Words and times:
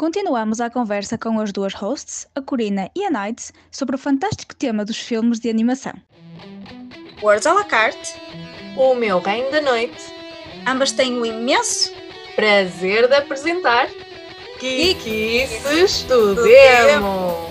Continuamos 0.00 0.62
a 0.62 0.70
conversa 0.70 1.18
com 1.18 1.38
as 1.40 1.52
duas 1.52 1.74
hosts, 1.74 2.26
a 2.34 2.40
Corina 2.40 2.90
e 2.96 3.04
a 3.04 3.10
Night, 3.10 3.52
sobre 3.70 3.96
o 3.96 3.98
fantástico 3.98 4.56
tema 4.56 4.82
dos 4.82 4.96
filmes 4.96 5.38
de 5.38 5.50
animação. 5.50 5.92
Words 7.22 7.46
à 7.46 7.52
la 7.52 7.64
carte, 7.64 8.14
O 8.78 8.94
meu 8.94 9.18
reino 9.18 9.50
da 9.50 9.60
noite. 9.60 10.02
ambas 10.66 10.92
têm 10.92 11.18
o 11.18 11.26
imenso 11.26 11.92
Prazer 12.34 13.08
de 13.08 13.14
apresentar 13.14 13.90
Kikices 14.58 16.04
do 16.04 16.34
do 16.34 16.44
Demo. 16.44 17.50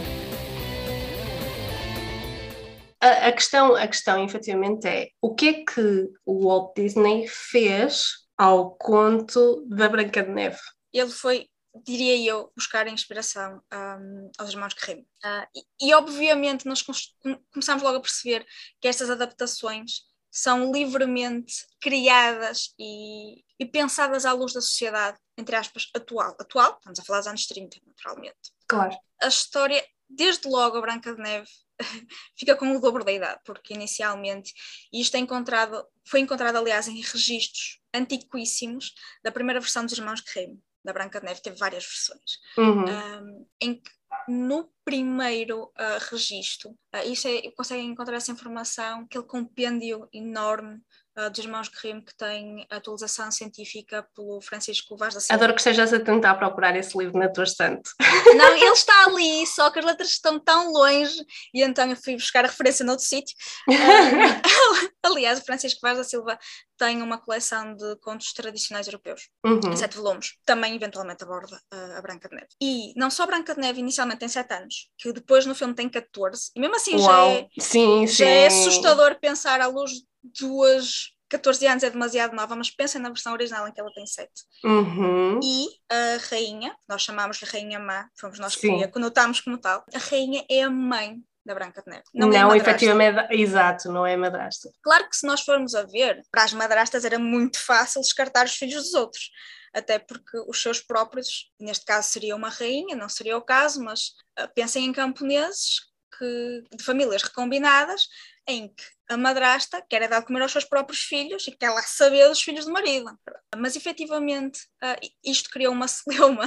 A, 2.99 3.27
a 3.27 3.31
questão, 3.31 3.75
a 3.75 3.85
questão, 3.85 4.25
efetivamente, 4.25 4.87
é 4.87 5.09
o 5.21 5.35
que 5.35 5.49
é 5.49 5.53
que 5.53 6.09
o 6.25 6.47
Walt 6.47 6.73
Disney 6.75 7.27
fez 7.27 8.07
ao 8.35 8.71
conto 8.71 9.63
da 9.69 9.87
Branca 9.87 10.23
de 10.23 10.31
Neve? 10.31 10.57
ele 10.91 11.11
foi, 11.11 11.47
diria 11.85 12.17
eu, 12.31 12.51
buscar 12.55 12.87
inspiração 12.87 13.61
ahm, 13.71 14.29
aos 14.37 14.49
irmãos 14.49 14.73
Grimm. 14.73 15.05
Ah, 15.23 15.47
e, 15.55 15.87
e, 15.87 15.93
obviamente 15.93 16.65
nós 16.65 16.81
começamos 16.81 17.83
logo 17.83 17.97
a 17.97 18.01
perceber 18.01 18.45
que 18.81 18.87
estas 18.87 19.09
adaptações 19.09 20.03
são 20.31 20.71
livremente 20.71 21.65
criadas 21.79 22.73
e, 22.77 23.43
e 23.59 23.65
pensadas 23.65 24.25
à 24.25 24.33
luz 24.33 24.53
da 24.53 24.61
sociedade, 24.61 25.17
entre 25.37 25.55
aspas, 25.55 25.89
atual. 25.95 26.35
Atual, 26.39 26.75
estamos 26.77 26.99
a 26.99 27.03
falar 27.03 27.19
dos 27.19 27.27
anos 27.27 27.47
30, 27.47 27.79
naturalmente. 27.85 28.53
Claro. 28.67 28.95
A 29.21 29.27
história, 29.27 29.83
desde 30.07 30.47
logo 30.47 30.77
a 30.77 30.81
Branca 30.81 31.15
de 31.15 31.21
Neve, 31.21 31.49
fica 32.37 32.55
com 32.55 32.75
o 32.75 32.79
dobro 32.79 33.03
da 33.03 33.11
idade, 33.11 33.39
porque 33.43 33.73
inicialmente, 33.73 34.53
e 34.93 35.01
isto 35.01 35.15
é 35.15 35.19
encontrado, 35.19 35.83
foi 36.05 36.19
encontrado 36.19 36.57
aliás 36.57 36.87
em 36.87 37.01
registros 37.01 37.79
antiquíssimos 37.93 38.93
da 39.23 39.31
primeira 39.31 39.59
versão 39.59 39.85
dos 39.85 39.97
Irmãos 39.97 40.21
Grimm, 40.21 40.59
da 40.83 40.93
Branca 40.93 41.19
de 41.19 41.25
Neve, 41.25 41.41
teve 41.41 41.57
várias 41.57 41.83
versões, 41.85 42.39
Uhum. 42.57 42.85
um, 42.85 43.47
em 43.61 43.75
que 43.75 43.91
no 44.27 44.69
primeiro 44.83 45.71
ah, 45.77 45.99
registro, 46.11 46.75
ah, 46.93 47.05
isso 47.05 47.27
é, 47.27 47.51
conseguem 47.55 47.87
encontrar 47.87 48.15
essa 48.15 48.31
informação, 48.31 49.01
aquele 49.01 49.23
compêndio 49.23 50.07
enorme 50.13 50.79
ah, 51.15 51.29
dos 51.29 51.39
Irmãos 51.39 51.67
Grimm 51.67 52.01
que 52.01 52.15
tem 52.15 52.65
atualização 52.69 53.31
científica 53.31 54.07
pelo 54.15 54.41
Francisco 54.41 54.97
Vaz 54.97 55.13
da 55.13 55.19
Silva. 55.19 55.35
Adoro 55.35 55.53
que 55.53 55.61
estejas 55.61 55.93
a 55.93 55.99
tentar 55.99 56.35
procurar 56.35 56.75
esse 56.75 56.97
livro 56.97 57.19
na 57.19 57.29
tua 57.29 57.43
estante. 57.43 57.89
Não, 58.35 58.55
ele 58.55 58.65
está 58.65 59.05
ali, 59.05 59.45
só 59.47 59.69
que 59.69 59.79
as 59.79 59.85
letras 59.85 60.09
estão 60.09 60.39
tão 60.39 60.71
longe 60.71 61.23
e 61.53 61.61
então 61.61 61.89
eu 61.89 61.95
fui 61.95 62.15
buscar 62.15 62.45
a 62.45 62.47
referência 62.47 62.85
noutro 62.85 63.05
sítio. 63.05 63.35
Aliás, 65.03 65.39
o 65.39 65.45
Francisco 65.45 65.79
Vaz 65.81 65.97
da 65.97 66.03
Silva 66.03 66.37
tem 66.79 67.01
uma 67.03 67.19
coleção 67.19 67.75
de 67.75 67.95
contos 67.97 68.33
tradicionais 68.33 68.87
europeus, 68.87 69.29
Uhum. 69.45 69.59
em 69.71 69.75
sete 69.75 69.97
volumes, 69.97 70.33
também 70.45 70.75
eventualmente 70.75 71.23
aborda 71.23 71.59
ah, 71.71 71.97
a 71.97 72.01
Branca 72.01 72.29
de 72.29 72.35
Neve. 72.35 72.47
E 72.61 72.93
não 72.95 73.11
só 73.11 73.23
a 73.23 73.27
Branca 73.27 73.53
de 73.53 73.61
Neve 73.61 73.79
inicialmente 73.81 74.19
tem 74.19 74.29
7 74.29 74.53
anos, 74.53 74.89
que 74.97 75.13
depois 75.13 75.45
no 75.45 75.53
filme 75.55 75.75
tem 75.75 75.89
14, 75.89 76.51
e 76.55 76.59
mesmo 76.59 76.75
assim 76.75 76.97
já 76.97 77.25
é, 77.27 77.47
Sim, 77.59 78.07
sim. 78.07 78.07
já 78.07 78.25
é 78.25 78.47
assustador 78.47 79.19
pensar 79.19 79.61
à 79.61 79.67
luz 79.67 79.91
de 79.91 80.03
duas. 80.39 81.13
14 81.31 81.67
anos 81.67 81.83
é 81.83 81.91
demasiado 81.91 82.35
nova, 82.35 82.55
mas 82.55 82.71
pensem 82.71 82.99
na 82.99 83.09
versão 83.09 83.33
original 83.33 83.67
em 83.67 83.71
que 83.71 83.79
ela 83.79 83.93
tem 83.93 84.03
7. 84.03 84.31
Uhum. 84.63 85.39
E 85.43 85.67
a 85.87 86.17
rainha, 86.31 86.75
nós 86.87 87.03
chamámos-lhe 87.03 87.47
Rainha 87.47 87.79
Má, 87.79 88.09
fomos 88.19 88.39
nós 88.39 88.55
que 88.55 88.61
Sim. 88.61 88.83
a 88.83 88.87
conotámos 88.87 89.39
como 89.39 89.55
tal, 89.59 89.83
a 89.93 89.97
rainha 89.99 90.43
é 90.49 90.63
a 90.63 90.71
mãe 90.71 91.21
da 91.49 91.55
Branca 91.55 91.81
de 91.81 91.89
Neve. 91.89 92.03
Não, 92.13 92.31
é 92.31 92.37
a 92.37 92.45
madrasta. 92.45 92.69
efetivamente, 92.69 93.27
exato, 93.31 93.91
não 93.91 94.05
é 94.05 94.15
madrasta. 94.15 94.69
Claro 94.83 95.09
que 95.09 95.15
se 95.15 95.25
nós 95.25 95.41
formos 95.41 95.73
a 95.73 95.83
ver, 95.83 96.21
para 96.31 96.43
as 96.43 96.53
madrastas 96.53 97.03
era 97.03 97.17
muito 97.17 97.59
fácil 97.59 98.01
descartar 98.01 98.45
os 98.45 98.53
filhos 98.53 98.83
dos 98.83 98.93
outros, 98.93 99.31
até 99.73 99.97
porque 99.97 100.37
os 100.47 100.61
seus 100.61 100.79
próprios, 100.79 101.51
neste 101.59 101.85
caso 101.85 102.07
seria 102.07 102.35
uma 102.35 102.49
rainha, 102.49 102.95
não 102.95 103.09
seria 103.09 103.35
o 103.35 103.41
caso, 103.41 103.83
mas 103.83 104.11
ah, 104.37 104.47
pensem 104.47 104.85
em 104.85 104.93
camponeses 104.93 105.81
que, 106.17 106.63
de 106.71 106.83
famílias 106.83 107.23
recombinadas, 107.23 108.07
em 108.47 108.67
que 108.67 108.83
a 109.09 109.17
madrasta 109.17 109.83
quer 109.89 110.03
é 110.03 110.07
dar 110.07 110.19
de 110.19 110.27
comer 110.27 110.43
aos 110.43 110.51
seus 110.51 110.65
próprios 110.65 111.01
filhos 111.01 111.47
e 111.47 111.51
quer 111.51 111.71
lá 111.71 111.81
saber 111.81 112.27
dos 112.27 112.41
filhos 112.41 112.65
do 112.65 112.71
marido. 112.71 113.11
Mas 113.57 113.75
efetivamente 113.75 114.59
ah, 114.83 114.99
isto 115.23 115.49
criou 115.49 115.73
uma 115.73 115.87
celeuma 115.89 116.45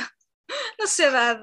na 0.79 0.87
sociedade 0.87 1.43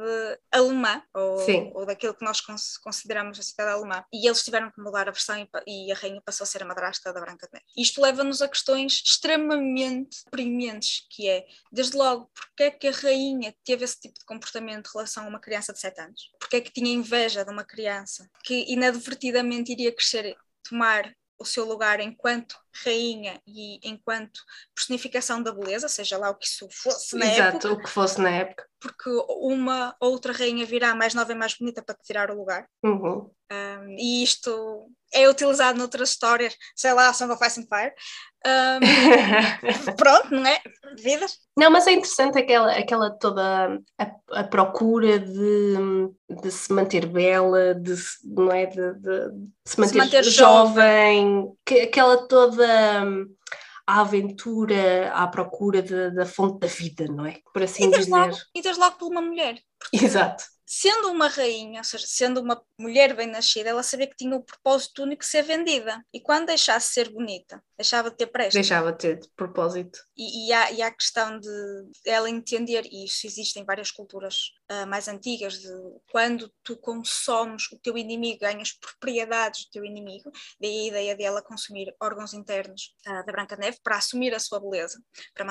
alemã, 0.52 1.02
ou, 1.14 1.40
ou 1.74 1.86
daquilo 1.86 2.14
que 2.14 2.24
nós 2.25 2.42
cons- 2.42 2.78
consideramos 2.78 3.40
a 3.40 3.44
sociedade 3.44 3.78
alemã, 3.78 4.03
e 4.14 4.28
eles 4.28 4.44
tiveram 4.44 4.72
que 4.72 4.81
mudar 4.81 5.08
a 5.08 5.12
versão 5.12 5.38
e, 5.66 5.88
e 5.88 5.92
a 5.92 5.96
rainha 5.96 6.22
passou 6.22 6.44
a 6.44 6.47
ser 6.47 6.64
a 6.64 6.66
madrasta 6.66 7.14
da 7.14 7.22
Branca 7.22 7.48
de 7.48 7.53
Neve. 7.53 7.66
Isto 7.78 8.02
leva-nos 8.02 8.42
a 8.42 8.48
questões 8.48 9.02
extremamente 9.06 10.24
prementes, 10.30 11.06
que 11.09 11.28
é, 11.28 11.46
desde 11.72 11.98
logo, 11.98 12.30
porque 12.34 12.64
é 12.64 12.72
que 12.72 12.88
a 12.88 12.92
rainha 12.92 13.56
teve 13.64 13.86
esse 13.86 14.00
tipo 14.00 14.19
de 14.19 14.25
comportamento 14.25 14.88
em 14.90 14.94
relação 14.94 15.24
a 15.24 15.28
uma 15.28 15.40
criança 15.40 15.74
de 15.74 15.80
7 15.80 16.02
anos? 16.02 16.31
Porque 16.40 16.58
é 16.58 16.62
que 16.62 16.72
tinha 16.72 16.94
inveja 16.94 17.44
de 17.46 17.52
uma 17.52 17.64
criança 17.64 18.30
que 18.44 18.66
inadvertidamente 18.72 19.72
iria 19.72 19.92
crescer, 19.92 20.36
tomar 20.68 21.14
o 21.40 21.46
seu 21.46 21.66
lugar 21.66 22.00
enquanto 22.00 22.56
rainha 22.84 23.42
e 23.48 23.80
enquanto 23.84 24.42
personificação 24.76 25.42
da 25.42 25.54
beleza, 25.54 25.88
seja 25.88 26.18
lá 26.18 26.30
o 26.30 26.36
que 26.36 26.46
isso 26.46 26.68
fosse 26.72 27.16
na 27.16 27.26
Exato, 27.26 27.68
época, 27.68 27.74
o 27.74 27.84
que 27.84 27.90
fosse 27.90 28.22
na 28.22 28.30
época. 28.30 28.68
porque 28.80 29.10
uma 29.28 29.96
outra 30.00 30.34
rainha 30.34 30.66
virá 30.66 30.94
mais 30.94 31.14
nova 31.14 31.32
e 31.32 31.36
mais 31.36 31.56
bonita 31.56 31.82
para 31.82 31.96
te 31.96 32.04
tirar 32.04 32.30
o 32.30 32.36
lugar. 32.36 32.68
Uhum. 32.84 33.32
Um, 33.52 33.90
e 33.98 34.22
isto 34.24 34.92
é 35.14 35.28
utilizado 35.30 35.78
noutras 35.78 36.09
histórias, 36.09 36.56
sei 36.75 36.94
lá, 36.94 37.14
Song 37.14 37.31
of 37.34 37.46
Ice 37.46 37.59
and 37.62 37.66
Fire. 37.68 37.94
Um, 38.46 39.94
pronto, 39.97 40.31
não 40.34 40.46
é? 40.46 40.59
Vidas. 40.97 41.38
Não, 41.58 41.70
mas 41.70 41.86
é 41.88 41.92
interessante 41.92 42.38
aquela, 42.40 42.72
aquela 42.74 43.09
toda 43.18 43.80
a, 43.98 44.12
a 44.40 44.44
procura 44.46 45.19
de, 45.19 45.75
de 46.42 46.52
se 46.52 46.72
manter 46.72 47.06
bela, 47.06 47.75
de, 47.75 47.98
se- 47.98 48.18
não 48.25 48.52
é? 48.52 48.66
de, 48.66 48.94
de- 48.94 49.30
de 49.31 49.50
se 49.66 49.80
manter, 49.80 49.98
manter 49.98 50.24
jovem, 50.24 51.52
que, 51.66 51.81
aquela 51.81 52.28
toda 52.28 53.03
hum, 53.03 53.25
a 53.86 54.02
aventura 54.02 55.12
à 55.14 55.28
procura 55.28 55.81
da 56.12 56.25
fonte 56.25 56.59
da 56.59 56.68
vida, 56.68 57.06
não 57.08 57.25
é? 57.25 57.40
Por 57.53 57.64
assim 57.64 57.88
E 57.88 57.92
dizer. 57.92 58.12
logo, 58.12 58.38
e 58.56 58.62
logo 58.78 58.98
por 58.98 59.12
uma 59.12 59.22
mulher. 59.22 59.59
Exato. 59.92 60.44
Sendo 60.72 61.09
uma 61.09 61.28
rainha, 61.28 61.80
ou 61.80 61.84
seja, 61.84 62.06
sendo 62.07 62.40
uma 62.41 62.63
mulher 62.78 63.16
bem 63.16 63.25
nascida, 63.25 63.72
ela 63.72 63.81
sabia 63.81 64.06
que 64.06 64.16
tinha 64.16 64.35
o 64.35 64.44
propósito 64.44 65.02
único 65.02 65.24
de 65.24 65.28
ser 65.28 65.41
vendida. 65.41 66.06
E 66.13 66.22
quando 66.22 66.46
deixasse 66.46 66.90
de 66.90 66.94
ser 66.94 67.09
bonita, 67.09 67.59
deixava 67.75 68.12
de 68.12 68.18
ter 68.18 68.28
presta. 68.28 68.53
Deixava 68.53 68.91
de 68.91 69.00
ter 69.00 69.19
de 69.19 69.28
propósito. 69.35 69.97
E, 70.16 70.46
e 70.46 70.53
há, 70.53 70.72
e 70.72 70.84
há 70.84 70.88
a 70.88 70.91
questão 70.91 71.40
de 71.40 71.50
ela 72.06 72.30
entender, 72.30 72.85
e 72.85 73.06
isso 73.06 73.25
existe 73.25 73.59
em 73.59 73.66
várias 73.66 73.90
culturas 73.90 74.52
ah, 74.69 74.85
mais 74.85 75.07
antigas, 75.07 75.53
de 75.59 75.68
quando 76.12 76.52
tu 76.63 76.78
consomes 76.78 77.72
o 77.72 77.80
teu 77.80 77.97
inimigo, 77.97 78.40
ganhas 78.40 78.72
propriedades 78.72 79.66
do 79.66 79.72
teu 79.72 79.84
inimigo, 79.85 80.31
daí 80.62 80.81
a 80.81 80.88
ideia 80.88 81.16
de 81.16 81.24
ela 81.24 81.41
consumir 81.41 81.94
órgãos 82.02 82.34
internos 82.34 82.94
ah, 83.07 83.24
da 83.24 83.31
Branca 83.31 83.56
de 83.56 83.62
Neve 83.62 83.80
para 83.84 83.97
assumir 83.97 84.34
a 84.34 84.40
sua 84.40 84.59
beleza. 84.59 85.00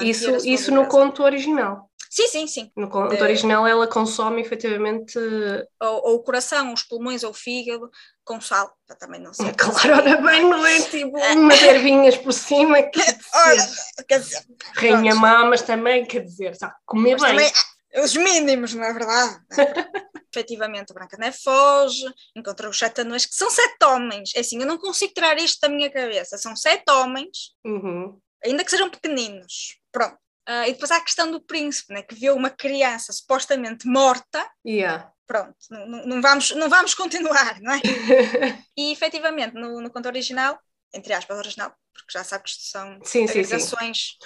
Isso, 0.02 0.36
isso 0.46 0.70
no 0.70 0.82
beleza. 0.82 0.90
conto 0.90 1.22
original. 1.22 1.90
Sim, 2.10 2.26
sim, 2.28 2.46
sim. 2.46 2.72
No 2.74 2.88
conto 2.88 3.14
É. 3.14 3.22
original 3.22 3.66
ela 3.66 3.86
consome 3.86 4.40
efetivamente. 4.40 5.18
Ou, 5.80 6.02
ou 6.08 6.14
o 6.16 6.22
coração, 6.22 6.72
os 6.72 6.82
pulmões 6.82 7.22
ou 7.22 7.30
o 7.30 7.34
fígado 7.34 7.88
com 8.24 8.40
sal, 8.40 8.72
para 8.86 8.96
também 8.96 9.20
não 9.20 9.32
ser. 9.32 9.54
Claro, 9.56 9.94
ora 9.96 10.16
bem, 10.22 10.42
não 10.42 10.64
é 10.66 10.80
tipo 10.82 11.16
umas 11.18 11.62
ervinhas 11.62 12.16
por 12.16 12.32
cima, 12.32 12.82
quer 12.82 13.18
Ora, 13.34 13.54
dizer, 13.56 14.04
quer 14.08 14.20
dizer, 14.20 14.42
rainha 14.74 15.10
pronto. 15.12 15.20
má, 15.20 15.44
mas 15.44 15.62
também 15.62 16.04
quer 16.06 16.20
dizer, 16.24 16.56
sabe, 16.56 16.74
comer 16.86 17.16
Mas 17.18 17.22
bem. 17.22 17.30
também 17.30 17.52
os 17.96 18.14
mínimos, 18.16 18.74
não 18.74 18.84
é 18.84 18.92
verdade? 18.92 19.38
Efetivamente, 20.34 20.90
a 20.92 20.94
Branca 20.94 21.16
Neve 21.16 21.38
foge, 21.42 22.04
encontra 22.36 22.68
os 22.68 22.78
sete 22.78 23.00
anões, 23.00 23.24
que 23.26 23.34
são 23.34 23.50
sete 23.50 23.82
homens. 23.84 24.30
É 24.36 24.40
assim, 24.40 24.60
eu 24.60 24.66
não 24.66 24.78
consigo 24.78 25.12
tirar 25.14 25.36
isto 25.38 25.60
da 25.60 25.68
minha 25.68 25.90
cabeça. 25.90 26.36
São 26.36 26.54
sete 26.54 26.90
homens, 26.90 27.54
Uhum. 27.64 28.18
ainda 28.44 28.62
que 28.64 28.70
sejam 28.70 28.90
pequeninos. 28.90 29.78
Pronto. 29.90 30.16
Ah, 30.46 30.66
e 30.68 30.72
depois 30.72 30.90
há 30.90 30.96
a 30.96 31.04
questão 31.04 31.30
do 31.30 31.40
príncipe, 31.42 31.92
né, 31.92 32.02
que 32.02 32.14
vê 32.14 32.30
uma 32.30 32.50
criança 32.50 33.12
supostamente 33.12 33.86
morta. 33.86 34.46
Yeah. 34.66 35.10
Pronto, 35.26 35.54
não, 35.70 35.86
não- 35.86 36.06
não 36.06 36.22
vamos, 36.22 36.50
não 36.52 36.68
vamos 36.70 36.94
continuar, 36.94 37.60
não 37.60 37.72
é? 37.74 37.80
E 38.76 38.92
efetivamente, 38.92 39.54
no, 39.54 39.80
no 39.80 39.90
conto 39.90 40.06
original, 40.06 40.58
entre 40.94 41.12
aspas, 41.12 41.38
original, 41.38 41.72
porque 41.92 42.12
já 42.12 42.24
sabe 42.24 42.44
que 42.44 42.50
isto 42.50 42.64
são 42.64 42.98
Sim, 43.02 43.26
sim, 43.26 43.44
sim. 43.44 43.54
agregações. 43.54 44.16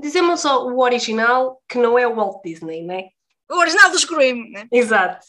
Dizemos 0.00 0.40
só 0.40 0.66
o 0.66 0.80
original 0.80 1.62
que 1.68 1.78
não 1.78 1.98
é 1.98 2.06
o 2.06 2.14
Walt 2.14 2.42
Disney, 2.44 2.82
né? 2.82 3.08
O 3.50 3.56
original 3.56 3.90
dos 3.90 4.04
Grimm, 4.04 4.50
né? 4.50 4.68
Exato. 4.70 5.26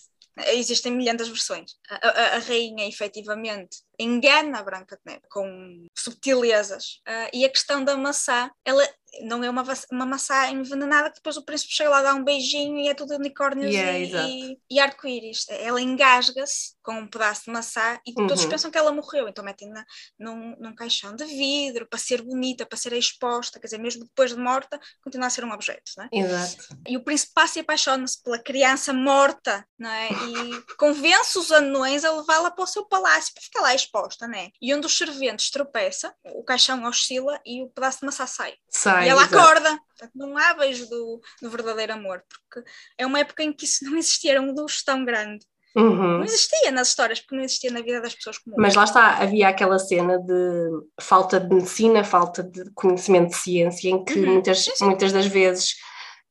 Existem 0.47 0.91
milhares 0.93 1.25
de 1.25 1.31
versões. 1.31 1.73
A, 1.89 2.07
a- 2.07 2.35
a 2.35 2.39
rainha, 2.39 2.87
efetivamente, 2.87 3.79
engana 3.99 4.59
a 4.59 4.63
Branca 4.63 4.95
de 4.95 5.01
Neve 5.05 5.23
com 5.29 5.85
subtilezas. 5.97 7.01
Ah, 7.05 7.29
e 7.33 7.43
a 7.43 7.49
questão 7.49 7.83
da 7.83 7.97
maçã, 7.97 8.49
ela 8.63 8.87
não 9.23 9.43
é 9.43 9.49
uma, 9.49 9.63
uma 9.91 10.05
maçã 10.05 10.49
envenenada 10.49 11.09
que 11.09 11.15
depois 11.17 11.35
o 11.37 11.43
príncipe 11.43 11.73
chega 11.73 11.89
lá, 11.89 12.01
dá 12.01 12.13
um 12.13 12.23
beijinho 12.23 12.77
e 12.79 12.87
é 12.87 12.93
tudo 12.93 13.15
unicórnios 13.15 13.71
Yeah, 13.71 14.27
e, 14.27 14.57
e, 14.69 14.79
arco-íris. 14.79 15.45
Ela 15.49 15.81
engasga-se 15.81 16.75
com 16.81 16.93
um 16.93 17.07
pedaço 17.07 17.45
de 17.45 17.51
maçã 17.51 17.99
e 18.05 18.13
todos 18.13 18.43
Uhum. 18.43 18.49
pensam 18.49 18.71
que 18.71 18.77
ela 18.77 18.91
morreu, 18.91 19.27
então 19.27 19.43
metem 19.43 19.69
na, 19.69 19.85
num, 20.17 20.55
num 20.59 20.73
caixão 20.73 21.15
de 21.15 21.25
vidro 21.25 21.87
para 21.87 21.99
ser 21.99 22.21
bonita, 22.21 22.65
para 22.65 22.77
ser 22.77 22.93
exposta, 22.93 23.59
quer 23.59 23.67
dizer, 23.67 23.77
mesmo 23.79 24.03
depois 24.05 24.31
de 24.31 24.37
morta, 24.37 24.79
continua 25.03 25.27
a 25.27 25.29
ser 25.29 25.43
um 25.43 25.51
objeto, 25.51 25.91
não 25.97 26.05
é? 26.05 26.09
Exato. 26.11 26.77
E 26.87 26.97
o 26.97 27.03
príncipe 27.03 27.33
passa 27.33 27.59
e 27.59 27.61
apaixona-se 27.61 28.21
pela 28.23 28.39
criança 28.39 28.93
morta, 28.93 29.65
não 29.77 29.89
é? 29.89 30.09
E 30.09 30.61
convence 30.77 31.37
os 31.37 31.51
anões 31.51 32.03
a 32.05 32.11
levá-la 32.11 32.49
para 32.51 32.63
o 32.63 32.67
seu 32.67 32.85
palácio 32.85 33.33
para 33.33 33.43
ficar 33.43 33.61
lá 33.61 33.75
exposta, 33.75 34.27
não 34.27 34.37
é? 34.37 34.49
E 34.61 34.73
um 34.73 34.79
dos 34.79 34.97
serventes 34.97 35.49
tropeça, 35.51 36.13
o 36.25 36.43
caixão 36.43 36.83
oscila 36.85 37.39
e 37.45 37.61
o 37.61 37.69
pedaço 37.69 37.99
de 37.99 38.05
maçã 38.05 38.25
sai. 38.25 38.55
Sai. 38.69 39.00
E 39.05 39.09
ela 39.09 39.23
exato. 39.23 39.37
acorda. 39.37 39.79
Não 40.15 40.37
há 40.37 40.53
beijo 40.53 40.87
do, 40.89 41.21
do 41.41 41.49
verdadeiro 41.49 41.93
amor, 41.93 42.23
porque 42.27 42.67
é 42.97 43.05
uma 43.05 43.19
época 43.19 43.43
em 43.43 43.53
que 43.53 43.65
isso 43.65 43.85
não 43.85 43.97
existia, 43.97 44.31
era 44.31 44.41
um 44.41 44.53
luxo 44.53 44.83
tão 44.85 45.05
grande. 45.05 45.45
Uhum. 45.75 46.17
Não 46.17 46.23
existia 46.23 46.71
nas 46.71 46.89
histórias, 46.89 47.19
porque 47.19 47.35
não 47.35 47.43
existia 47.43 47.71
na 47.71 47.81
vida 47.81 48.01
das 48.01 48.13
pessoas 48.13 48.37
comuns. 48.37 48.59
Mas 48.59 48.75
lá 48.75 48.83
está, 48.83 49.17
havia 49.17 49.47
aquela 49.47 49.79
cena 49.79 50.19
de 50.19 50.69
falta 50.99 51.39
de 51.39 51.53
medicina, 51.53 52.03
falta 52.03 52.43
de 52.43 52.69
conhecimento 52.73 53.29
de 53.29 53.37
ciência, 53.37 53.89
em 53.89 54.03
que 54.03 54.19
Uhum, 54.19 54.33
muitas, 54.33 54.63
sim, 54.63 54.71
sim. 54.75 54.85
muitas 54.85 55.13
das 55.13 55.27
vezes 55.27 55.75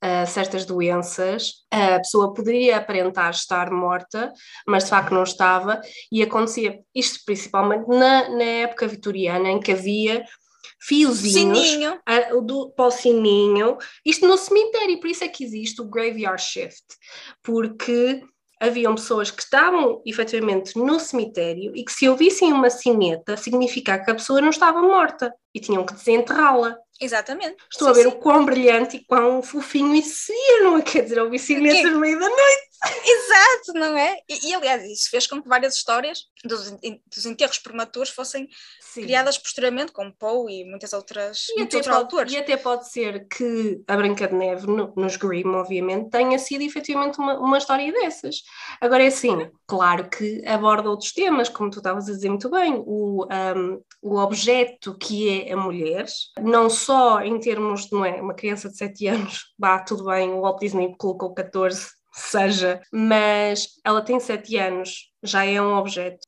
ah, 0.03 0.25
certas 0.25 0.65
doenças 0.65 1.57
a 1.71 1.99
pessoa 1.99 2.33
poderia 2.33 2.79
aparentar 2.79 3.31
estar 3.31 3.71
morta, 3.71 4.33
mas 4.67 4.85
de 4.85 4.91
facto 4.91 5.13
não 5.13 5.23
estava, 5.23 5.79
e 6.11 6.23
acontecia 6.23 6.81
isto 6.95 7.21
principalmente 7.27 7.87
na, 7.87 8.31
na 8.31 8.43
época 8.43 8.89
vitoriana, 8.89 9.51
em 9.51 9.61
que 9.61 9.73
havia 9.73 10.25
fiozinhos 10.81 11.59
Sininho. 11.59 12.01
a- 12.07 12.35
o 12.35 12.41
do, 12.41 12.71
para 12.71 12.87
o 12.87 12.91
sininho, 12.91 13.77
isto 14.05 14.27
no 14.27 14.37
cemitério, 14.39 14.99
por 15.01 15.09
isso 15.11 15.23
é 15.25 15.29
que 15.29 15.45
existe 15.45 15.81
o 15.83 15.85
graveyard 15.89 16.41
shift, 16.43 16.85
porque 17.43 18.23
haviam 18.63 18.95
pessoas 18.95 19.31
que 19.31 19.43
estavam 19.43 20.03
efetivamente 20.05 20.77
no 20.79 21.01
cemitério 21.01 21.73
e 21.75 21.83
que 21.85 21.93
se 21.93 22.07
ouvissem 22.09 22.53
uma 22.53 22.69
sineta 22.69 23.37
significava 23.37 24.05
que 24.05 24.11
a 24.11 24.15
pessoa 24.15 24.41
não 24.41 24.51
estava 24.51 24.83
morta 24.83 25.33
e 25.55 25.61
tinham 25.61 25.85
que 25.85 25.95
desenterrá-la. 25.95 26.77
Exatamente. 27.01 27.57
Estou 27.73 27.87
Sim, 27.87 27.93
a 27.93 27.95
ver 27.95 28.11
sim. 28.11 28.17
o 28.17 28.21
quão 28.21 28.45
brilhante 28.45 28.99
e 28.99 29.05
quão 29.07 29.43
fofinho 29.43 29.95
isso 29.95 30.27
seria, 30.27 30.65
não 30.65 30.77
é? 30.77 30.83
Quer 30.83 31.05
dizer, 31.05 31.19
ouvir 31.23 31.39
sinetas 31.39 31.91
no 31.91 31.99
meio 31.99 32.19
da 32.21 32.29
noite. 32.29 32.71
Exato, 33.05 33.73
não 33.75 33.97
é? 33.97 34.17
E, 34.29 34.49
e, 34.51 34.55
aliás, 34.55 34.85
isso 34.85 35.09
fez 35.11 35.27
com 35.27 35.41
que 35.43 35.49
várias 35.49 35.75
histórias 35.75 36.25
dos, 36.45 36.71
dos 37.15 37.25
enterros 37.27 37.59
prematuros 37.59 38.11
fossem 38.11 38.47
Sim. 38.93 39.03
criadas 39.03 39.39
posteriormente, 39.39 39.93
como 39.93 40.13
Poe 40.13 40.53
e 40.61 40.65
muitas 40.65 40.93
outras, 40.93 41.49
E 41.51 41.59
muitos 41.59 41.75
outros 41.77 41.95
pode, 41.95 42.05
autores. 42.05 42.33
e 42.33 42.37
até 42.39 42.57
pode 42.57 42.89
ser 42.91 43.27
que 43.29 43.83
a 43.87 43.97
Branca 43.97 44.27
de 44.29 44.35
Neve, 44.35 44.67
no- 44.67 44.93
nos 44.97 45.17
Grimm, 45.17 45.55
obviamente, 45.55 46.11
tenha 46.11 46.39
sido 46.39 46.63
efetivamente 46.63 47.19
uma, 47.19 47.39
uma 47.39 47.59
história 47.59 47.93
dessas. 47.93 48.37
Agora 48.81 49.03
é 49.05 49.07
assim, 49.09 49.51
claro 49.67 50.09
que 50.11 50.43
aborda 50.47 50.91
outros 50.91 51.13
temas, 51.13 51.49
como 51.49 51.71
tu 51.71 51.79
estavas 51.79 52.09
a 52.09 52.13
dizer 52.13 52.29
muito 52.31 52.51
bem, 52.51 52.83
o, 52.87 53.27
um, 53.57 53.81
o 54.03 54.17
objeto 54.19 54.97
que 54.99 55.29
é 55.49 55.53
a 55.53 55.57
mulher, 55.57 56.07
não 56.41 56.69
só 56.71 57.21
em 57.21 57.39
termos 57.39 57.83
de 57.87 57.93
não 57.93 58.05
é, 58.05 58.21
uma 58.21 58.35
criança 58.35 58.69
de 58.69 58.77
7 58.77 59.07
anos, 59.07 59.53
vá, 59.59 59.79
tudo 59.79 60.05
bem, 60.05 60.31
o 60.33 60.41
Walt 60.43 60.61
Disney 60.61 60.95
colocou 60.99 61.33
14, 61.35 61.89
seja, 62.13 62.81
mas 62.93 63.69
ela 63.85 64.03
tem 64.03 64.19
7 64.19 64.57
anos, 64.57 65.11
já 65.23 65.45
é 65.45 65.61
um 65.61 65.75
objeto. 65.77 66.19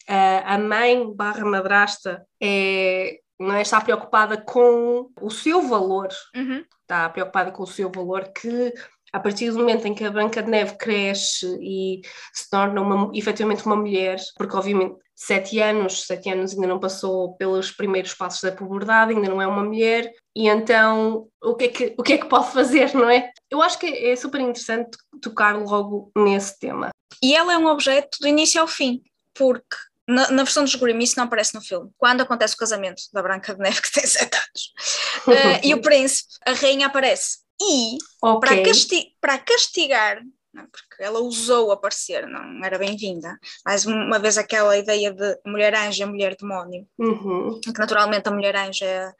A 0.45 0.59
mãe 0.59 1.13
barra 1.15 1.45
madrasta 1.45 2.25
é, 2.43 3.19
não 3.39 3.55
é, 3.55 3.63
está 3.63 3.81
preocupada 3.81 4.37
com 4.37 5.11
o 5.21 5.31
seu 5.31 5.63
valor, 5.63 6.09
Uhum. 6.35 6.65
está 6.83 7.09
preocupada 7.09 7.51
com 7.51 7.63
o 7.63 7.67
seu 7.67 7.91
valor 7.91 8.33
que 8.33 8.73
a 9.13 9.21
partir 9.21 9.51
do 9.51 9.59
momento 9.59 9.87
em 9.87 9.95
que 9.95 10.05
a 10.05 10.11
Branca 10.11 10.43
de 10.43 10.51
Neve 10.51 10.77
cresce 10.79 11.47
e 11.61 12.01
se 12.33 12.49
torna 12.49 12.81
uma, 12.81 13.11
efetivamente 13.15 13.67
uma 13.67 13.77
mulher, 13.77 14.19
porque 14.39 14.57
obviamente 14.57 14.97
sete 15.27 15.61
anos, 15.61 16.05
sete 16.05 16.29
anos 16.31 16.53
ainda 16.53 16.67
não 16.67 16.81
passou 16.81 17.35
pelos 17.37 17.71
primeiros 17.71 18.13
passos 18.13 18.41
da 18.41 18.51
puberdade, 18.51 19.13
ainda 19.13 19.29
não 19.29 19.41
é 19.41 19.47
uma 19.47 19.63
mulher, 19.63 20.13
e 20.35 20.49
então 20.49 21.29
o 21.41 21.55
que 21.55 21.65
é 21.65 21.69
que, 21.69 21.95
o 21.97 22.03
que, 22.03 22.15
é 22.15 22.19
que 22.19 22.27
pode 22.27 22.51
fazer, 22.53 22.93
não 22.95 23.09
é? 23.09 23.31
Eu 23.49 23.63
acho 23.63 23.79
que 23.79 23.87
é 23.87 24.17
super 24.17 24.41
interessante 24.41 24.91
tocar 25.21 25.57
logo 25.57 26.11
nesse 26.17 26.59
tema. 26.59 26.91
E 27.23 27.37
ela 27.37 27.53
é 27.53 27.59
um 27.59 27.67
objeto 27.67 28.19
do 28.21 28.27
início 28.27 28.61
ao 28.61 28.67
fim, 28.67 29.01
porque 29.33 29.77
na, 30.09 30.29
na 30.31 30.43
versão 30.43 30.65
dos 30.65 30.75
Grimm 30.75 31.01
isso 31.01 31.17
não 31.17 31.25
aparece 31.25 31.55
no 31.55 31.63
filme. 31.63 31.89
Quando 31.97 32.23
acontece 32.23 32.55
o 32.55 32.59
casamento 32.59 33.03
da 33.13 33.23
Branca 33.23 33.55
de 33.55 33.61
Neve, 33.61 33.81
que 33.83 33.93
tem 33.93 34.07
sete 34.07 34.37
anos, 34.37 35.39
eh, 35.39 35.69
e 35.69 35.75
o 35.75 35.81
príncipe, 35.83 36.35
a 36.45 36.53
rainha 36.53 36.89
aparece. 36.89 37.39
E 37.61 37.97
para, 38.21 38.55
ok, 38.55 38.65
casti 38.65 39.17
para 39.21 39.39
castigar, 39.39 40.21
não, 40.53 40.65
é? 40.65 40.67
porque 40.67 41.03
ela 41.03 41.21
usou 41.21 41.71
aparecer, 41.73 42.27
não 42.29 42.65
era 42.65 42.79
bem-vinda, 42.79 43.39
mais 43.65 43.85
uma 43.87 44.19
vez 44.19 44.37
aquela 44.39 44.77
ideia 44.77 45.13
de 45.13 45.39
mulher 45.47 45.75
anjo 45.75 46.03
e 46.03 46.07
mulher 46.07 46.37
demónio, 46.37 46.87
Uhum. 46.99 47.61
que 47.61 47.73
naturalmente 47.79 48.29
a 48.29 48.33
mulher 48.33 48.55
anjo 48.57 48.85
é 48.85 49.13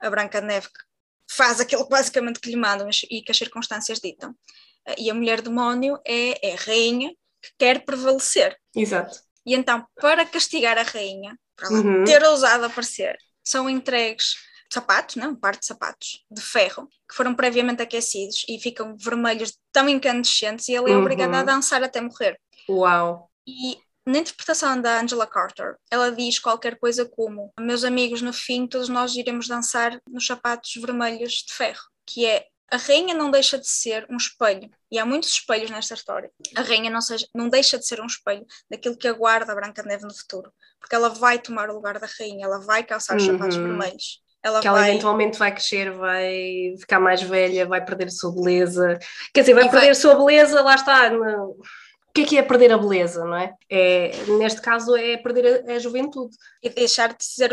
a, 0.00 0.10
Branca 0.10 0.40
de 0.40 0.46
Neve 0.46 0.66
que 0.68 1.34
faz 1.34 1.60
aquilo 1.60 1.88
basicamente 1.88 2.38
que 2.40 2.50
lhe 2.50 2.56
mandam 2.56 2.88
e 3.10 3.22
que 3.22 3.30
as 3.32 3.38
circunstâncias 3.38 3.98
ditam. 4.00 4.34
Eh, 4.86 4.94
E 4.98 5.10
a 5.10 5.14
mulher 5.14 5.40
demónio 5.40 5.98
é, 6.06 6.48
é 6.50 6.52
a 6.54 6.56
rainha 6.56 7.10
que 7.42 7.50
quer 7.58 7.84
prevalecer. 7.84 8.56
exato. 8.76 9.18
E 9.46 9.54
então, 9.54 9.86
para 10.00 10.24
castigar 10.24 10.78
a 10.78 10.82
rainha, 10.82 11.38
para 11.56 11.68
ela 11.68 11.78
Uhum. 11.78 12.04
ter 12.04 12.22
ousado 12.24 12.64
aparecer, 12.64 13.16
são 13.42 13.68
entregues 13.68 14.34
sapatos, 14.72 15.16
não, 15.16 15.30
um 15.30 15.36
par 15.36 15.56
de 15.56 15.64
sapatos 15.66 16.24
de 16.30 16.40
ferro, 16.40 16.88
que 17.08 17.14
foram 17.14 17.34
previamente 17.34 17.82
aquecidos 17.82 18.44
e 18.48 18.58
ficam 18.58 18.96
vermelhos 18.96 19.56
tão 19.72 19.88
incandescentes 19.88 20.68
e 20.68 20.74
ela 20.74 20.88
é 20.90 20.94
Uhum. 20.94 21.00
obrigada 21.02 21.38
a 21.38 21.42
dançar 21.42 21.82
até 21.82 22.00
morrer. 22.00 22.38
Uau. 22.68 23.30
E 23.46 23.78
na 24.06 24.18
interpretação 24.18 24.80
da 24.80 25.00
Angela 25.00 25.26
Carter, 25.26 25.76
ela 25.90 26.10
diz 26.10 26.38
qualquer 26.38 26.78
coisa 26.78 27.04
como: 27.06 27.52
Meus 27.58 27.84
amigos, 27.84 28.20
no 28.22 28.32
fim, 28.32 28.66
todos 28.66 28.88
nós 28.88 29.14
iremos 29.16 29.48
dançar 29.48 30.00
nos 30.08 30.26
sapatos 30.26 30.72
vermelhos 30.76 31.44
de 31.46 31.52
ferro, 31.54 31.82
que 32.06 32.26
é 32.26 32.46
a 32.70 32.76
rainha 32.76 33.14
não 33.14 33.30
deixa 33.30 33.56
de 33.58 33.68
ser 33.68 34.06
um 34.10 34.16
espelho, 34.16 34.68
e 34.90 34.98
há 34.98 35.06
muitos 35.06 35.28
espelhos 35.30 35.70
nesta 35.70 35.94
história. 35.94 36.30
A 36.56 36.62
rainha 36.62 36.90
não, 36.90 37.00
seja, 37.00 37.26
não 37.34 37.48
deixa 37.48 37.78
de 37.78 37.86
ser 37.86 38.00
um 38.00 38.06
espelho 38.06 38.44
daquilo 38.68 38.96
que 38.96 39.06
aguarda 39.06 39.52
a 39.52 39.54
Branca 39.54 39.82
de 39.82 39.88
Neve 39.88 40.04
no 40.04 40.14
futuro, 40.14 40.52
porque 40.80 40.94
ela 40.94 41.08
vai 41.10 41.38
tomar 41.38 41.70
o 41.70 41.74
lugar 41.74 42.00
da 42.00 42.08
rainha, 42.18 42.46
ela 42.46 42.58
vai 42.58 42.82
calçar 42.82 43.16
os 43.16 43.24
sapatos 43.24 43.56
Uhum. 43.58 43.62
vermelhos. 43.64 44.20
Ela 44.44 44.60
que 44.60 44.68
ela 44.68 44.78
vai. 44.80 44.90
eventualmente 44.90 45.38
vai 45.38 45.50
crescer, 45.52 45.90
vai 45.92 46.74
ficar 46.78 47.00
mais 47.00 47.22
velha, 47.22 47.66
vai 47.66 47.82
perder 47.84 48.08
a 48.08 48.10
sua 48.10 48.30
beleza. 48.34 48.98
Quer 49.32 49.40
dizer, 49.40 49.54
vai 49.54 49.64
E 49.64 49.70
perder 49.70 49.80
vai- 49.86 49.90
a 49.90 49.94
sua 49.94 50.14
beleza, 50.14 50.60
lá 50.60 50.74
está. 50.74 51.08
no- 51.10 51.56
O 52.06 52.12
que 52.14 52.20
é 52.22 52.26
que 52.26 52.38
é 52.38 52.42
perder 52.42 52.70
a 52.70 52.78
beleza, 52.78 53.24
não 53.24 53.36
é? 53.36 53.52
é 53.68 54.12
neste 54.38 54.60
caso 54.60 54.94
é 54.94 55.16
perder 55.16 55.64
a, 55.68 55.72
a 55.72 55.78
juventude. 55.80 56.36
e 56.62 56.68
deixar 56.70 57.08
de, 57.12 57.24
ser, 57.24 57.50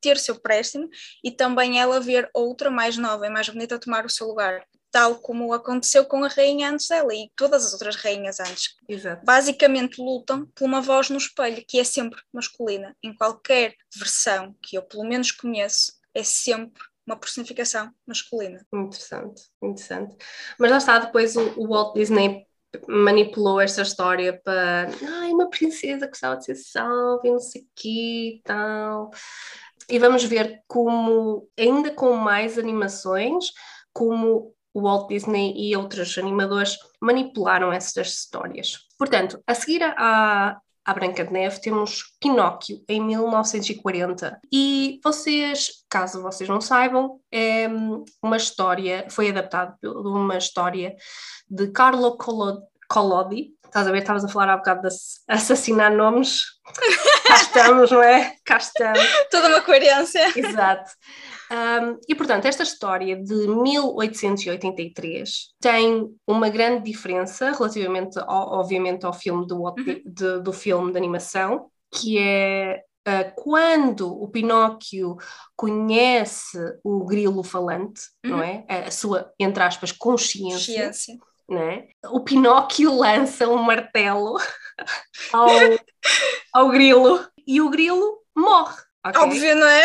ter 0.00 0.16
o 0.16 0.18
seu 0.18 0.38
préstimo 0.38 0.88
e 1.24 1.30
também 1.30 1.80
ela 1.80 1.98
ver 2.00 2.28
outra 2.34 2.68
mais 2.70 2.98
nova 2.98 3.26
e 3.26 3.30
mais 3.30 3.48
bonita 3.48 3.78
tomar 3.78 4.04
o 4.04 4.10
seu 4.10 4.26
lugar, 4.26 4.62
tal 4.90 5.14
como 5.14 5.52
aconteceu 5.54 6.04
com 6.04 6.22
a 6.22 6.28
rainha 6.28 6.68
antes 6.70 6.86
dela 6.88 7.14
e 7.14 7.30
todas 7.34 7.64
as 7.64 7.72
outras 7.72 7.96
rainhas 7.96 8.38
antes. 8.40 8.74
Exato. 8.86 9.24
Basicamente 9.24 9.98
lutam 10.02 10.46
por 10.54 10.66
uma 10.66 10.82
voz 10.82 11.08
no 11.08 11.16
espelho, 11.16 11.64
que 11.66 11.78
é 11.80 11.84
sempre 11.84 12.20
masculina. 12.30 12.94
Em 13.02 13.14
qualquer 13.14 13.74
versão 13.96 14.54
que 14.62 14.76
eu 14.76 14.82
pelo 14.82 15.04
menos 15.04 15.30
conheço, 15.32 15.92
é 16.14 16.22
sempre 16.22 16.82
uma 17.06 17.16
personificação 17.16 17.90
masculina. 18.06 18.64
Interessante, 18.72 19.42
interessante. 19.62 20.16
Mas 20.58 20.70
lá 20.70 20.78
está, 20.78 20.98
depois 20.98 21.36
o, 21.36 21.68
Walt 21.68 21.94
Disney 21.94 22.46
manipulou 22.88 23.60
esta 23.60 23.82
história 23.82 24.40
para 24.42 24.88
ai, 25.20 25.30
uma 25.30 25.48
princesa 25.48 26.08
gostava 26.08 26.36
de 26.36 26.46
ser 26.46 26.56
salva 26.56 27.20
e 27.24 27.30
não 27.30 27.38
sei 27.38 27.62
o 27.62 27.66
quê 27.74 28.38
e 28.38 28.42
tal. 28.42 29.10
E 29.88 29.98
vamos 29.98 30.24
ver 30.24 30.62
como, 30.66 31.48
ainda 31.58 31.90
com 31.90 32.14
mais 32.14 32.58
animações, 32.58 33.52
como 33.92 34.54
o 34.72 34.82
Walt 34.82 35.08
Disney 35.08 35.54
e 35.56 35.76
outros 35.76 36.18
animadores 36.18 36.78
manipularam 37.00 37.72
estas 37.72 38.08
histórias. 38.08 38.78
Portanto, 38.98 39.40
a 39.46 39.54
seguir 39.54 39.82
à, 39.82 40.58
à 40.84 40.92
Branca 40.92 41.24
de 41.24 41.32
Neve 41.32 41.60
temos 41.60 42.16
Pinóquio 42.20 42.82
em 42.88 43.00
1940 43.00 44.40
e 44.52 45.00
vocês, 45.02 45.84
caso 45.88 46.22
vocês 46.22 46.48
não 46.48 46.60
saibam, 46.60 47.20
é 47.32 47.66
uma 48.22 48.36
história, 48.36 49.06
foi 49.10 49.30
adaptado 49.30 49.76
de 49.80 49.88
uma 49.88 50.36
história 50.36 50.94
de 51.48 51.68
Carlo 51.68 52.16
Collodi, 52.16 52.62
Collodi. 52.88 53.52
Estás 53.64 53.88
a 53.88 53.90
ver, 53.90 53.98
estavas 53.98 54.24
a 54.24 54.28
falar 54.28 54.50
há 54.50 54.56
bocado 54.56 54.82
de 54.88 54.94
assassinar 55.28 55.90
nomes. 55.92 56.42
Cá 57.26 57.34
estamos, 57.34 57.90
não 57.90 58.02
é? 58.02 58.36
Cá 58.44 58.56
estamos. 58.58 59.02
Toda 59.30 59.48
uma 59.48 59.60
coerência. 59.62 60.32
Exato. 60.38 60.90
Um, 61.50 61.98
e 62.08 62.14
portanto, 62.14 62.46
esta 62.46 62.62
história 62.62 63.16
de 63.16 63.34
1883 63.48 65.30
tem 65.60 66.08
uma 66.26 66.48
grande 66.48 66.84
diferença 66.90 67.50
relativamente, 67.52 68.18
ao, 68.20 68.60
obviamente, 68.60 69.04
ao 69.04 69.12
filme 69.12 69.46
do, 69.46 69.60
Uhum. 69.62 69.74
de- 70.04 70.40
do 70.40 70.52
filme 70.52 70.92
de 70.92 70.98
animação, 70.98 71.68
que 71.92 72.18
é 72.18 72.80
uh, 73.08 73.32
quando 73.36 74.08
o 74.08 74.28
Pinóquio 74.28 75.16
conhece 75.56 76.58
o 76.84 77.04
grilo 77.04 77.42
falante, 77.42 78.02
uhum. 78.24 78.30
não 78.32 78.42
é? 78.42 78.64
A 78.68 78.90
sua, 78.90 79.32
entre 79.38 79.62
aspas, 79.62 79.90
consciência. 79.92 80.86
consciência. 80.86 81.18
Não 81.48 81.62
é? 81.62 81.88
O 82.06 82.20
Pinóquio 82.20 82.94
lança 82.94 83.48
um 83.48 83.62
martelo 83.62 84.36
ao, 85.32 85.48
ao 86.52 86.70
grilo 86.70 87.26
e 87.46 87.60
o 87.60 87.70
grilo 87.70 88.22
morre. 88.34 88.76
Okay? 89.06 89.22
Óbvio, 89.22 89.56
não 89.56 89.66
é? 89.66 89.82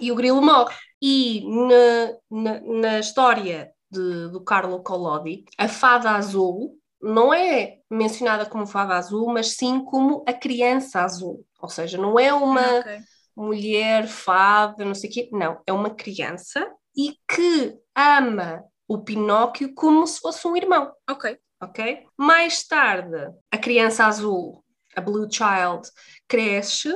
E 0.00 0.12
o 0.12 0.14
grilo 0.14 0.42
morre. 0.42 0.74
E 1.00 1.44
na, 1.48 2.16
na, 2.30 2.60
na 2.60 2.98
história 2.98 3.72
de, 3.90 4.28
do 4.30 4.42
Carlo 4.42 4.82
Collodi, 4.82 5.44
a 5.58 5.68
fada 5.68 6.10
azul 6.10 6.78
não 7.00 7.32
é 7.32 7.78
mencionada 7.90 8.46
como 8.46 8.66
fada 8.66 8.94
azul, 8.94 9.32
mas 9.32 9.54
sim 9.54 9.84
como 9.84 10.24
a 10.26 10.32
criança 10.32 11.02
azul. 11.02 11.44
Ou 11.60 11.68
seja, 11.68 11.98
não 11.98 12.18
é 12.18 12.32
uma 12.32 12.60
ah, 12.60 12.80
okay. 12.80 12.98
mulher 13.36 14.06
fada, 14.06 14.84
não 14.84 14.94
sei 14.94 15.10
o 15.10 15.12
quê, 15.12 15.28
não, 15.32 15.60
é 15.66 15.72
uma 15.72 15.90
criança 15.90 16.66
e 16.96 17.14
que 17.28 17.78
ama 17.94 18.64
o 18.88 18.98
Pinóquio 18.98 19.74
como 19.74 20.06
se 20.06 20.20
fosse 20.20 20.46
um 20.46 20.56
irmão. 20.56 20.92
Ok. 21.08 21.38
Ok? 21.60 22.06
Mais 22.16 22.66
tarde, 22.66 23.32
a 23.50 23.58
criança 23.58 24.06
azul, 24.06 24.62
a 24.94 25.00
Blue 25.00 25.26
Child, 25.30 25.88
cresce 26.28 26.94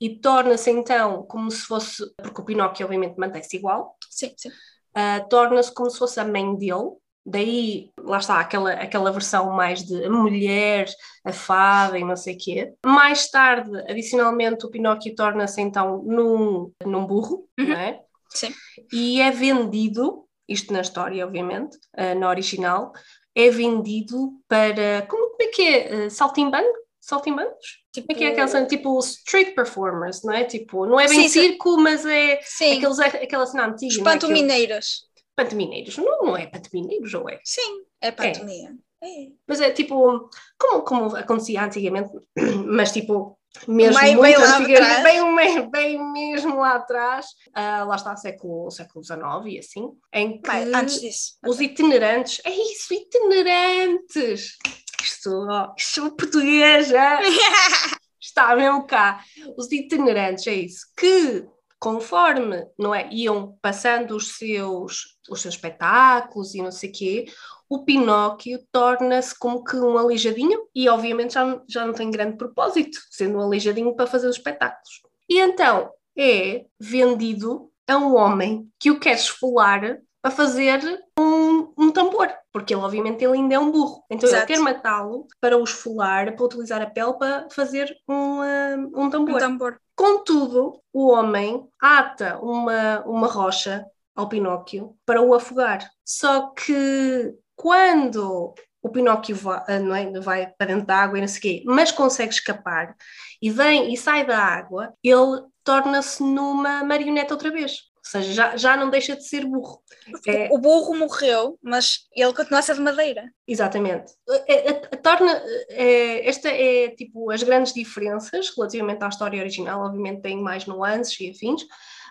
e 0.00 0.20
torna-se 0.20 0.70
então 0.70 1.24
como 1.24 1.50
se 1.50 1.62
fosse, 1.62 2.04
porque 2.16 2.40
o 2.40 2.44
Pinóquio 2.44 2.86
obviamente 2.86 3.18
mantém-se 3.18 3.56
igual. 3.56 3.96
Sim, 4.08 4.32
sim. 4.36 4.48
Uh, 4.48 5.28
torna-se 5.28 5.74
como 5.74 5.90
se 5.90 5.98
fosse 5.98 6.20
a 6.20 6.24
mãe 6.24 6.56
dele, 6.56 6.96
Daí, 7.28 7.90
lá 7.98 8.18
está, 8.18 8.38
aquela, 8.38 8.70
aquela 8.74 9.10
versão 9.10 9.50
mais 9.50 9.82
de 9.82 10.08
mulher, 10.08 10.86
a 11.24 11.32
fada 11.32 11.98
e 11.98 12.04
não 12.04 12.14
sei 12.14 12.36
o 12.36 12.38
quê. 12.38 12.72
Mais 12.86 13.28
tarde, 13.28 13.76
adicionalmente, 13.90 14.64
o 14.64 14.70
Pinóquio 14.70 15.12
torna-se 15.12 15.60
então 15.60 16.04
num, 16.04 16.70
num 16.84 17.04
burro, 17.04 17.48
uhum. 17.58 17.66
não 17.66 17.76
é? 17.76 18.00
Sim. 18.30 18.54
E 18.92 19.20
é 19.20 19.32
vendido, 19.32 20.24
isto 20.48 20.72
na 20.72 20.80
história, 20.80 21.24
obviamente, 21.26 21.76
uh, 21.98 22.18
na 22.18 22.28
original, 22.28 22.92
é 23.34 23.50
vendido 23.50 24.32
para. 24.48 25.06
Como, 25.08 25.30
como 25.30 25.42
é 25.42 25.46
que 25.46 25.62
é? 25.62 26.06
Uh, 26.06 26.10
saltimbanco? 26.10 26.86
Saltimbancos? 27.00 27.84
Tipo... 27.92 28.08
Como 28.08 28.16
é 28.16 28.18
que 28.18 28.24
é 28.24 28.32
aquela 28.32 28.48
cena? 28.48 28.66
Tipo 28.66 28.98
street 28.98 29.54
performers, 29.54 30.22
não 30.24 30.32
é? 30.32 30.44
Tipo, 30.44 30.86
não 30.86 30.98
é 30.98 31.06
bem 31.06 31.28
sim, 31.28 31.28
circo, 31.28 31.76
mas 31.78 32.04
é 32.04 32.40
sim. 32.42 32.78
Aqueles, 32.78 32.98
aquela 32.98 33.46
cena 33.46 33.66
antiga. 33.66 33.92
Os 33.92 33.98
pantomineiras. 33.98 35.02
Pantomineiros. 35.36 35.96
Não, 35.98 36.22
não 36.22 36.36
é 36.36 36.46
pantomineiros, 36.46 37.14
ou 37.14 37.30
é? 37.30 37.38
Sim, 37.44 37.84
é 38.00 38.10
pantomia. 38.10 38.74
É. 39.00 39.06
é. 39.06 39.28
Mas 39.46 39.60
é 39.60 39.70
tipo, 39.70 40.30
como, 40.58 40.82
como 40.82 41.16
acontecia 41.16 41.62
antigamente, 41.62 42.10
mas 42.66 42.90
tipo, 42.90 43.38
mesmo 43.68 44.00
bem, 44.00 44.20
bem 44.20 44.34
antigamente, 44.34 45.02
bem, 45.02 45.70
bem, 45.70 46.12
mesmo 46.12 46.56
lá 46.56 46.76
atrás, 46.76 47.26
uh, 47.48 47.86
lá 47.86 47.96
está 47.96 48.16
século, 48.16 48.70
século 48.70 49.04
XIX 49.04 49.20
e 49.46 49.58
assim, 49.58 49.90
em 50.12 50.40
que 50.40 50.50
antes 50.50 51.00
disso. 51.00 51.38
os 51.46 51.60
itinerantes, 51.60 52.40
é 52.44 52.50
isso, 52.50 52.94
itinerantes! 52.94 54.56
Isto, 55.02 55.30
oh, 55.30 55.74
isto 55.76 56.06
é 56.06 56.10
português, 56.10 56.90
está 58.20 58.56
mesmo 58.56 58.86
cá. 58.86 59.22
Os 59.56 59.70
itinerantes, 59.70 60.46
é 60.46 60.54
isso, 60.54 60.86
que 60.96 61.46
conforme 61.78 62.66
não 62.78 62.94
é, 62.94 63.08
iam 63.12 63.56
passando 63.60 64.16
os 64.16 64.36
seus, 64.36 65.18
os 65.28 65.42
seus 65.42 65.54
espetáculos 65.54 66.54
e 66.54 66.62
não 66.62 66.72
sei 66.72 66.90
o 66.90 66.92
quê, 66.92 67.26
o 67.68 67.84
Pinóquio 67.84 68.60
torna-se 68.70 69.38
como 69.38 69.64
que 69.64 69.76
um 69.76 69.98
aleijadinho 69.98 70.66
e 70.74 70.88
obviamente 70.88 71.34
já, 71.34 71.62
já 71.68 71.86
não 71.86 71.92
tem 71.92 72.10
grande 72.10 72.36
propósito, 72.36 72.98
sendo 73.10 73.38
um 73.38 73.42
aleijadinho 73.42 73.94
para 73.94 74.06
fazer 74.06 74.28
os 74.28 74.36
espetáculos. 74.36 75.02
E 75.28 75.40
então 75.40 75.90
é 76.16 76.64
vendido 76.78 77.70
a 77.86 77.96
um 77.96 78.16
homem 78.16 78.70
que 78.78 78.90
o 78.90 78.98
quer 78.98 79.14
esfolar 79.14 80.00
para 80.26 80.34
fazer 80.34 80.80
um, 81.16 81.72
um 81.78 81.92
tambor, 81.92 82.28
porque 82.52 82.74
ele 82.74 82.82
obviamente 82.82 83.24
ele 83.24 83.34
ainda 83.34 83.54
é 83.54 83.58
um 83.60 83.70
burro. 83.70 84.02
Então 84.10 84.28
Exato. 84.28 84.42
ele 84.42 84.54
quer 84.54 84.60
matá-lo 84.60 85.28
para 85.40 85.56
o 85.56 85.62
esfolar, 85.62 86.34
para 86.34 86.44
utilizar 86.44 86.82
a 86.82 86.90
pele 86.90 87.12
para 87.12 87.48
fazer 87.48 87.96
um, 88.08 88.40
uh, 88.40 89.02
um 89.02 89.08
tambor. 89.08 89.36
Um 89.36 89.38
tambor. 89.38 89.80
Contudo, 89.94 90.80
o 90.92 91.12
homem 91.12 91.68
ata 91.80 92.40
uma, 92.40 93.04
uma 93.06 93.28
rocha 93.28 93.86
ao 94.16 94.28
Pinóquio 94.28 94.96
para 95.06 95.22
o 95.22 95.32
afogar. 95.32 95.88
Só 96.04 96.48
que 96.48 97.32
quando 97.54 98.52
o 98.82 98.88
Pinóquio 98.88 99.36
vai, 99.36 99.62
ah, 99.68 99.78
não 99.78 99.94
é, 99.94 100.10
vai 100.18 100.52
para 100.58 100.66
dentro 100.66 100.86
da 100.86 100.96
água 100.96 101.18
e 101.18 101.20
não 101.20 101.28
sei 101.28 101.38
o 101.38 101.42
quê, 101.42 101.62
mas 101.64 101.92
consegue 101.92 102.34
escapar 102.34 102.96
e 103.40 103.48
vem 103.48 103.94
e 103.94 103.96
sai 103.96 104.26
da 104.26 104.38
água, 104.40 104.92
ele 105.04 105.42
torna-se 105.62 106.20
numa 106.20 106.82
marioneta 106.82 107.32
outra 107.32 107.52
vez. 107.52 107.85
Ou 108.06 108.22
seja, 108.22 108.32
já, 108.32 108.56
já 108.56 108.76
não 108.76 108.88
deixa 108.88 109.16
de 109.16 109.26
ser 109.26 109.44
burro. 109.44 109.82
É... 110.28 110.48
O 110.52 110.58
burro 110.58 110.94
morreu, 110.94 111.58
mas 111.60 112.06
ele 112.14 112.32
continua 112.32 112.60
a 112.60 112.62
ser 112.62 112.76
de 112.76 112.80
madeira. 112.80 113.28
Exatamente. 113.48 114.12
É, 114.46 114.70
é, 114.70 114.72
torna, 114.96 115.32
é, 115.70 116.28
esta 116.28 116.48
é 116.48 116.90
tipo 116.90 117.32
as 117.32 117.42
grandes 117.42 117.72
diferenças 117.72 118.52
relativamente 118.56 119.02
à 119.02 119.08
história 119.08 119.40
original. 119.40 119.84
Obviamente 119.84 120.22
tem 120.22 120.40
mais 120.40 120.66
nuances 120.66 121.18
e 121.18 121.30
afins, 121.30 121.66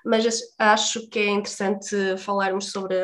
mas 0.06 0.26
acho 0.60 1.08
que 1.08 1.20
é 1.20 1.30
interessante 1.30 2.18
falarmos 2.18 2.72
sobre 2.72 2.98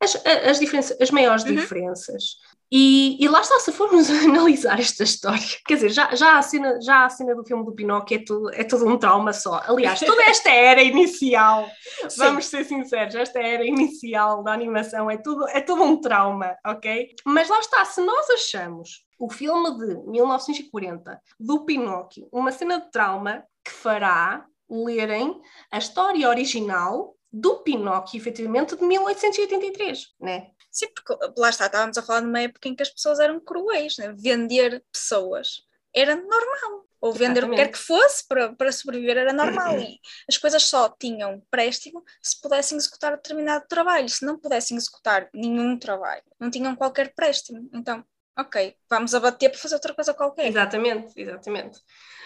as, 0.00 0.16
as, 0.24 0.58
diferenças, 0.58 0.98
as 0.98 1.10
maiores 1.10 1.44
uhum. 1.44 1.54
diferenças. 1.54 2.38
E, 2.70 3.16
e, 3.22 3.28
lá 3.28 3.40
está, 3.40 3.58
se 3.60 3.72
formos 3.72 4.10
analisar 4.10 4.78
esta 4.78 5.02
história, 5.02 5.46
quer 5.66 5.74
dizer, 5.74 5.90
já, 5.90 6.14
já, 6.14 6.38
a, 6.38 6.42
cena, 6.42 6.78
já 6.82 7.04
a 7.06 7.10
cena 7.10 7.34
do 7.34 7.44
filme 7.44 7.64
do 7.64 7.74
Pinóquio 7.74 8.16
é 8.16 8.24
tudo, 8.24 8.50
é 8.52 8.64
tudo 8.64 8.86
um 8.86 8.98
trauma 8.98 9.32
só. 9.32 9.62
Aliás, 9.66 10.00
toda 10.00 10.22
esta 10.24 10.50
era 10.50 10.82
inicial, 10.82 11.68
vamos 12.16 12.46
ser 12.46 12.64
sinceros, 12.64 13.14
esta 13.14 13.38
era 13.38 13.64
inicial 13.64 14.42
da 14.42 14.52
animação 14.52 15.10
é 15.10 15.16
tudo, 15.16 15.48
é 15.48 15.60
tudo 15.60 15.82
um 15.82 16.00
trauma, 16.00 16.56
ok? 16.66 17.14
Mas 17.24 17.48
lá 17.48 17.58
está, 17.60 17.84
se 17.84 18.00
nós 18.02 18.28
achamos 18.30 19.06
o 19.18 19.30
filme 19.30 19.76
de 19.78 19.96
1940 20.10 21.20
do 21.40 21.64
Pinóquio 21.64 22.28
uma 22.30 22.52
cena 22.52 22.80
de 22.80 22.90
trauma 22.90 23.44
que 23.64 23.72
fará 23.72 24.44
lerem 24.70 25.40
a 25.72 25.78
história 25.78 26.28
original 26.28 27.14
do 27.32 27.58
Pinóquio, 27.58 28.18
efetivamente, 28.18 28.76
de 28.76 28.82
1883, 28.82 30.14
né? 30.20 30.50
Sim, 30.70 30.88
porque 30.94 31.14
lá 31.36 31.50
está, 31.50 31.66
estávamos 31.66 31.98
a 31.98 32.02
falar 32.02 32.20
de 32.20 32.26
uma 32.26 32.40
época 32.40 32.68
em 32.68 32.74
que 32.74 32.82
as 32.82 32.90
pessoas 32.90 33.18
eram 33.18 33.40
cruéis, 33.40 33.96
né? 33.98 34.14
vender 34.16 34.84
pessoas 34.92 35.66
era 35.94 36.14
normal, 36.14 36.86
ou 37.00 37.12
vender 37.12 37.40
Exatamente. 37.40 37.46
o 37.46 37.50
que 37.50 37.56
quer 37.56 37.72
que 37.72 37.78
fosse 37.78 38.26
para, 38.26 38.52
para 38.54 38.72
sobreviver 38.72 39.16
era 39.16 39.32
normal, 39.32 39.78
e 39.78 39.98
as 40.28 40.36
coisas 40.36 40.62
só 40.64 40.88
tinham 40.88 41.42
préstimo 41.50 42.04
se 42.22 42.40
pudessem 42.40 42.76
executar 42.76 43.16
determinado 43.16 43.66
trabalho, 43.68 44.08
se 44.08 44.24
não 44.24 44.38
pudessem 44.38 44.76
executar 44.76 45.28
nenhum 45.32 45.78
trabalho, 45.78 46.22
não 46.38 46.50
tinham 46.50 46.76
qualquer 46.76 47.14
préstimo, 47.14 47.68
então 47.72 48.04
ok, 48.38 48.74
vamos 48.88 49.14
abater 49.14 49.50
para 49.50 49.58
fazer 49.58 49.74
outra 49.74 49.94
coisa 49.94 50.14
qualquer. 50.14 50.46
Exatamente, 50.46 51.12
exatamente. 51.16 51.80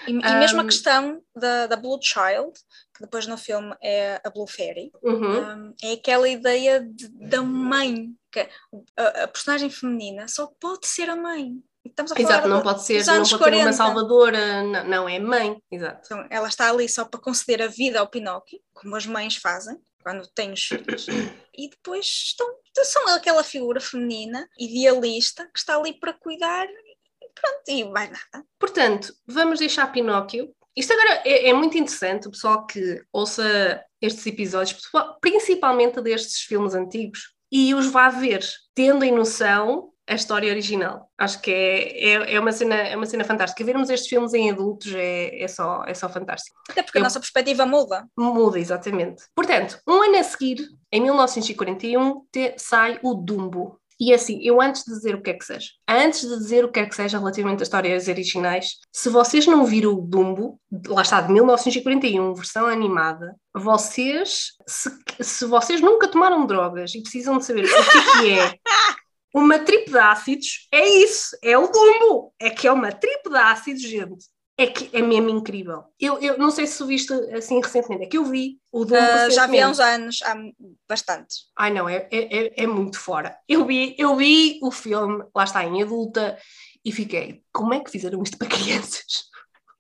E, 0.07 0.11
e 0.11 0.35
mesmo 0.35 0.61
a 0.61 0.65
questão 0.65 1.23
da, 1.35 1.67
da 1.67 1.77
Blue 1.77 1.99
Child, 2.03 2.53
que 2.95 3.03
depois 3.03 3.27
no 3.27 3.39
filme 3.39 3.75
é 3.83 4.21
a 4.25 4.31
Blue 4.31 4.47
Fairy, 4.47 4.93
uhum. 5.03 5.41
um, 5.41 5.75
é 5.83 5.93
aquela 5.93 6.29
ideia 6.29 6.81
de, 6.81 7.09
da 7.09 7.41
mãe, 7.43 8.09
que 8.31 8.41
a, 8.97 9.25
a, 9.25 9.29
personagem 9.29 9.71
feminina 9.71 10.29
só 10.29 10.51
pode 10.61 10.87
ser 10.87 11.09
a 11.09 11.17
mãe. 11.17 11.55
Estamos 11.85 12.13
a 12.13 12.15
falar 12.15 12.29
Exato, 12.29 12.49
não 12.49 12.63
pode 12.63 12.83
ser, 12.85 13.05
não 13.07 13.17
pode 13.17 13.29
ser 13.29 13.55
uma 13.55 13.73
salvadora, 13.73 14.63
não, 14.63 14.85
não, 14.85 15.09
é 15.09 15.19
mãe. 15.19 15.57
Exato. 15.71 16.03
Então, 16.05 16.27
ela 16.31 16.49
está 16.49 16.71
ali 16.71 16.89
só 16.89 17.05
para 17.05 17.21
conceder 17.21 17.63
a 17.63 17.67
vida 17.67 17.99
ao 17.99 18.09
Pinóquio, 18.09 18.61
como 18.73 18.95
as 18.95 19.07
mães 19.07 19.37
fazem 19.37 19.81
quando 20.03 20.21
os 20.21 20.65
filhos. 20.65 21.07
e 21.57 21.69
depois 21.69 22.07
estão, 22.07 22.47
são 22.85 23.09
aquela 23.09 23.45
figura 23.45 23.81
feminina, 23.81 24.49
idealista, 24.59 25.45
que 25.53 25.59
está 25.59 25.77
ali 25.77 25.93
para 25.99 26.13
cuidar 26.13 26.67
e 26.67 27.29
pronto, 27.35 27.63
e 27.69 27.85
mais 27.85 28.11
nada. 28.11 28.47
Portanto, 28.59 29.15
vamos 29.27 29.59
deixar 29.59 29.91
Pinóquio. 29.93 30.55
Isto 30.77 30.93
agora 30.93 31.23
é, 31.25 31.51
é 31.51 31.53
muito 31.53 31.77
interessante, 31.77 32.29
o 32.29 32.31
pessoal 32.31 32.67
que 32.67 33.03
ouça 33.13 33.85
estes 34.01 34.27
episódios, 34.27 34.81
principalmente 35.21 36.01
destes 36.01 36.41
filmes 36.41 36.75
antigos, 36.75 37.35
e 37.51 37.75
os 37.75 37.87
vá 37.87 38.09
ver, 38.09 38.43
tendo 38.75 39.05
em 39.05 39.13
noção 39.13 39.92
a 40.09 40.15
história 40.15 40.51
original. 40.51 41.09
Acho 41.17 41.41
que 41.41 41.51
é, 41.51 42.11
é, 42.11 42.35
é, 42.35 42.41
uma, 42.41 42.53
cena, 42.53 42.75
é 42.75 42.97
uma 42.97 43.07
cena 43.07 43.25
fantástica. 43.25 43.65
Vermos 43.65 43.91
estes 43.91 44.09
filmes 44.09 44.35
em 44.35 44.51
adultos 44.51 44.93
é, 44.95 45.43
é, 45.43 45.49
só, 45.49 45.85
é 45.87 45.95
só 45.95 46.09
fantástico. 46.09 46.57
Até 46.69 46.83
porque 46.83 46.99
Eu, 46.99 47.03
a 47.03 47.05
nossa 47.05 47.21
perspectiva 47.21 47.65
muda. 47.65 48.07
Muda, 48.17 48.59
exatamente. 48.59 49.25
Portanto, 49.35 49.79
um 49.87 50.03
ano 50.03 50.19
a 50.19 50.23
seguir, 50.23 50.59
em 50.91 51.01
1941, 51.01 52.27
te, 52.31 52.55
sai 52.59 52.99
o 53.03 53.15
Dumbo. 53.15 53.79
E 54.01 54.13
assim, 54.13 54.41
eu 54.43 54.61
antes 54.61 54.83
de 54.83 54.93
dizer 54.93 55.15
o 55.15 55.23
que 55.23 55.31
é 55.31 55.35
que 55.35 55.45
seja, 55.45 55.69
antes 55.89 56.23
de 56.23 56.37
dizer 56.37 56.65
o 56.65 56.73
que 56.73 56.81
é 56.81 56.87
que 56.87 56.95
seja 56.97 57.19
relativamente 57.19 57.63
às 57.63 57.69
histórias 57.69 58.09
originais, 58.09 58.79
se 58.91 59.09
vocês 59.09 59.47
não 59.47 59.65
viram 59.65 59.93
o 59.93 60.01
Dumbo, 60.01 60.59
lá 60.89 61.03
está, 61.03 61.21
de 61.21 61.33
1941, 61.33 62.35
versão 62.35 62.67
animada, 62.67 63.37
vocês, 63.55 64.55
se, 64.67 64.91
se 65.21 65.45
vocês 65.45 65.81
nunca 65.81 66.09
tomaram 66.09 66.45
drogas 66.47 66.93
e 66.97 67.03
precisam 67.03 67.39
de 67.39 67.45
saber 67.45 67.65
o 67.65 67.69
que 67.69 67.75
é 67.75 68.21
que 68.21 68.41
é 68.41 68.59
uma 69.35 69.59
tripe 69.59 69.91
de 69.91 69.99
ácidos, 69.99 70.69
é 70.73 70.87
isso, 70.89 71.37
é 71.43 71.57
o 71.57 71.67
Dumbo, 71.69 72.35
é 72.39 72.51
que 72.51 72.67
é 72.69 72.73
uma 72.73 72.93
tripe 72.93 73.29
de 73.31 73.37
ácidos, 73.37 73.83
gente. 73.83 74.27
é 74.59 74.67
que 74.67 74.91
é 74.93 75.01
mesmo 75.03 75.31
incrível. 75.31 75.85
Eu, 75.99 76.19
eu 76.21 76.39
não 76.39 76.51
sei 76.51 76.67
se 76.67 76.77
tu 76.79 76.87
viste 76.87 77.13
assim 77.35 77.61
recentemente, 77.61 78.05
é 78.05 78.07
que 78.07 78.19
eu 78.19 78.25
vi 78.25 78.59
o 78.71 78.85
Dumbo. 78.85 79.01
Uh, 79.27 79.31
já 79.31 79.47
vi 79.47 79.59
há 79.61 79.69
uns 79.69 79.81
anos, 79.81 80.21
há 80.23 80.37
bastante. 80.89 81.35
Ai 81.57 81.71
não, 81.73 81.89
é, 81.89 82.07
é, 82.13 82.47
é- 82.47 82.53
é 82.65 82.67
muito 82.67 82.99
fora. 83.01 83.37
Eu 83.49 83.65
vi, 83.65 83.97
eu 83.99 84.15
vi 84.15 84.59
o 84.63 84.71
filme, 84.71 85.25
lá 85.35 85.45
está, 85.45 85.65
em 85.65 85.83
adulta, 85.83 86.39
e 86.85 86.93
fiquei, 86.93 87.43
como 87.53 87.73
é 87.75 87.81
que 87.81 87.91
fizeram 87.91 88.23
isto 88.23 88.37
para 88.39 88.49
crianças? 88.49 89.05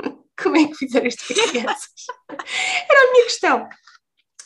Como 0.42 0.56
é 0.56 0.66
que 0.66 0.75
fizeram 0.75 1.06
isto 1.06 1.23
para 1.26 1.49
crianças? 1.50 1.90
Era 2.90 3.09
a 3.09 3.12
minha 3.12 3.25
questão. 3.25 3.68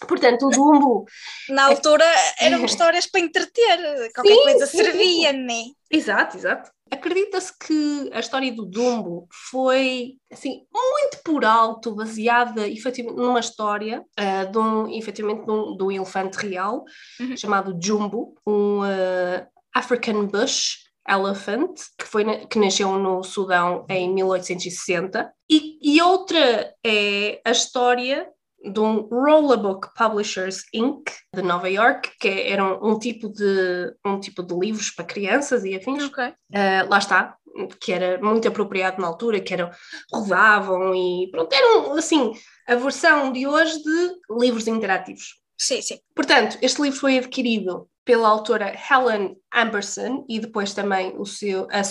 Portanto, 0.07 0.47
o 0.47 0.51
Dumbo, 0.51 1.05
Na 1.49 1.67
altura 1.67 2.05
eram 2.41 2.65
histórias 2.65 3.07
para 3.07 3.21
entreter, 3.21 3.79
qualquer 4.15 4.35
Sim, 4.35 4.43
coisa 4.43 4.67
sim, 4.67 4.77
servia, 4.79 5.33
né? 5.33 5.63
exato, 5.91 6.37
exato. 6.37 6.71
Acredita-se 6.91 7.53
que 7.59 8.11
a 8.13 8.21
história 8.21 8.53
do 8.53 8.65
Dumbo 8.65 9.27
foi, 9.51 10.15
assim, 10.31 10.63
muito 10.73 11.19
por 11.25 11.45
alto, 11.45 11.95
baseada 11.97 12.69
efetivamente 12.69 13.19
numa 13.21 13.41
história 13.41 14.05
ah, 14.17 14.45
de 14.45 14.57
um, 14.59 14.89
efetivamente, 14.97 15.45
de 15.45 15.51
um, 15.51 15.77
de 15.77 15.83
um 15.83 15.91
elefante 15.91 16.37
real, 16.39 16.85
Uhum. 17.19 17.37
chamado 17.37 17.77
Jumbo, 17.83 18.35
um 18.47 18.83
ah, 18.83 19.47
African 19.75 20.27
Bush 20.27 20.85
Elephant, 21.09 21.75
que, 21.99 22.05
foi 22.07 22.25
na- 22.25 22.47
que 22.47 22.59
nasceu 22.59 22.93
no 22.99 23.23
Sudão 23.25 23.85
em 23.89 24.13
1860. 24.13 25.33
E, 25.51 25.79
e 25.83 26.01
outra 26.03 26.73
é 26.85 27.41
a 27.45 27.51
história 27.51 28.29
de 28.63 28.81
um 28.81 29.03
Rollabook 29.03 29.89
Publishers 29.95 30.65
Inc. 30.73 31.11
de 31.35 31.43
Nova 31.43 31.69
York, 31.69 32.11
que 32.19 32.29
era 32.29 32.65
um, 32.65 32.99
tipo 32.99 33.29
de 33.29 33.95
um 34.05 34.19
tipo 34.19 34.43
de 34.43 34.55
livros 34.55 34.91
para 34.91 35.05
crianças 35.05 35.65
e 35.65 35.77
afins. 35.77 36.05
Ok. 36.05 36.25
Uh, 36.27 36.89
lá 36.89 36.99
está, 36.99 37.37
que 37.81 37.93
era 37.93 38.21
muito 38.23 38.47
apropriado 38.49 39.01
na 39.01 39.07
altura, 39.07 39.41
que 39.41 39.55
eram, 39.55 39.71
rodavam 40.13 40.95
e 40.95 41.29
pronto, 41.31 41.53
eram 41.53 41.93
assim, 41.93 42.33
a 42.67 42.75
versão 42.75 43.33
de 43.33 43.47
hoje 43.47 43.83
de 43.83 44.15
livros 44.31 44.67
interativos. 44.67 45.41
Sim, 45.59 45.81
sim. 45.81 45.99
Portanto, 46.15 46.59
este 46.61 46.83
livro 46.83 46.99
foi 46.99 47.19
adquirido 47.19 47.89
pela 48.05 48.29
autora 48.29 48.73
Helen 48.73 49.37
Amberson 49.53 50.25
e 50.29 50.39
depois 50.39 50.73
também 50.73 51.19
o 51.19 51.25
seu, 51.25 51.67
a 51.73 51.83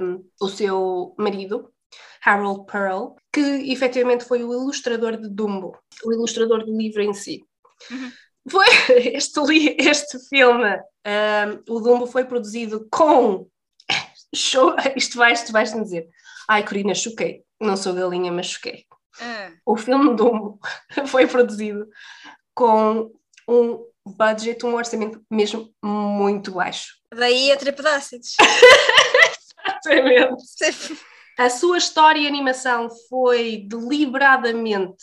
um, 0.00 0.24
o 0.40 0.48
seu 0.48 1.14
marido, 1.18 1.70
Harold 2.24 2.66
Pearl, 2.70 3.14
que 3.32 3.40
efetivamente 3.72 4.24
foi 4.24 4.44
o 4.44 4.52
ilustrador 4.52 5.16
de 5.16 5.28
Dumbo, 5.28 5.76
o 6.04 6.12
ilustrador 6.12 6.64
do 6.64 6.76
livro 6.76 7.02
em 7.02 7.14
si. 7.14 7.42
Uhum. 7.90 8.12
Foi 8.50 8.66
este, 9.14 9.40
este 9.78 10.18
filme, 10.28 10.76
um, 10.76 11.74
o 11.74 11.80
Dumbo 11.80 12.06
foi 12.06 12.24
produzido 12.24 12.86
com. 12.90 13.46
Show, 14.34 14.76
isto 14.94 15.18
vais, 15.18 15.42
tu 15.42 15.52
vais 15.52 15.72
dizer. 15.72 16.08
Ai, 16.48 16.64
Corina, 16.64 16.94
choquei. 16.94 17.42
Não 17.60 17.76
sou 17.76 17.92
galinha, 17.92 18.32
mas 18.32 18.46
choquei 18.46 18.86
Ah, 19.20 19.50
o 19.66 19.76
filme 19.76 20.14
Dumbo 20.14 20.58
foi 21.06 21.26
produzido 21.26 21.86
com 22.54 23.10
um 23.48 23.84
budget, 24.06 24.64
um 24.64 24.74
orçamento 24.74 25.20
mesmo 25.30 25.72
muito 25.84 26.52
baixo. 26.52 26.94
daí 27.14 27.52
a 27.52 27.56
trip 27.56 27.80
de 27.82 27.88
ácidos. 27.88 28.36
Exatamente. 29.80 30.42
A 31.38 31.48
sua 31.48 31.78
história 31.78 32.20
e 32.20 32.26
animação 32.26 32.88
foi 33.08 33.64
deliberadamente 33.68 35.02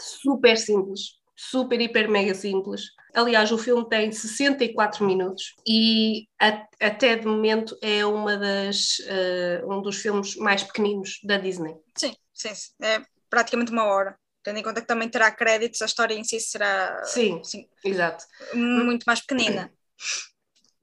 super 0.00 0.56
simples, 0.56 1.00
super, 1.36 1.80
hiper, 1.80 2.08
mega 2.08 2.34
simples. 2.34 2.82
Aliás, 3.14 3.52
o 3.52 3.58
filme 3.58 3.88
tem 3.88 4.10
64 4.12 5.04
minutos 5.04 5.54
e 5.66 6.26
a- 6.40 6.66
até 6.80 7.16
de 7.16 7.26
momento 7.26 7.76
é 7.82 8.04
uma 8.04 8.36
das, 8.36 8.96
eh, 9.06 9.62
um 9.66 9.80
dos 9.80 9.96
filmes 9.96 10.36
mais 10.36 10.62
pequeninos 10.62 11.18
da 11.24 11.38
Disney. 11.38 11.74
Sim, 11.96 12.14
sim, 12.32 12.54
sim. 12.54 12.72
É 12.82 13.00
praticamente 13.30 13.70
uma 13.72 13.84
hora. 13.84 14.18
Tendo 14.42 14.58
em 14.58 14.62
conta 14.62 14.80
que 14.80 14.86
também 14.86 15.08
terá 15.08 15.30
créditos, 15.30 15.82
a 15.82 15.86
história 15.86 16.14
em 16.14 16.22
si 16.24 16.38
será 16.40 17.02
Sim, 17.04 17.42
sim, 17.42 17.66
exato. 17.84 18.24
muito 18.54 19.04
mais 19.04 19.20
pequenina. 19.20 19.72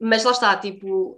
Mas 0.05 0.25
lá 0.25 0.31
está, 0.31 0.57
tipo, 0.57 1.17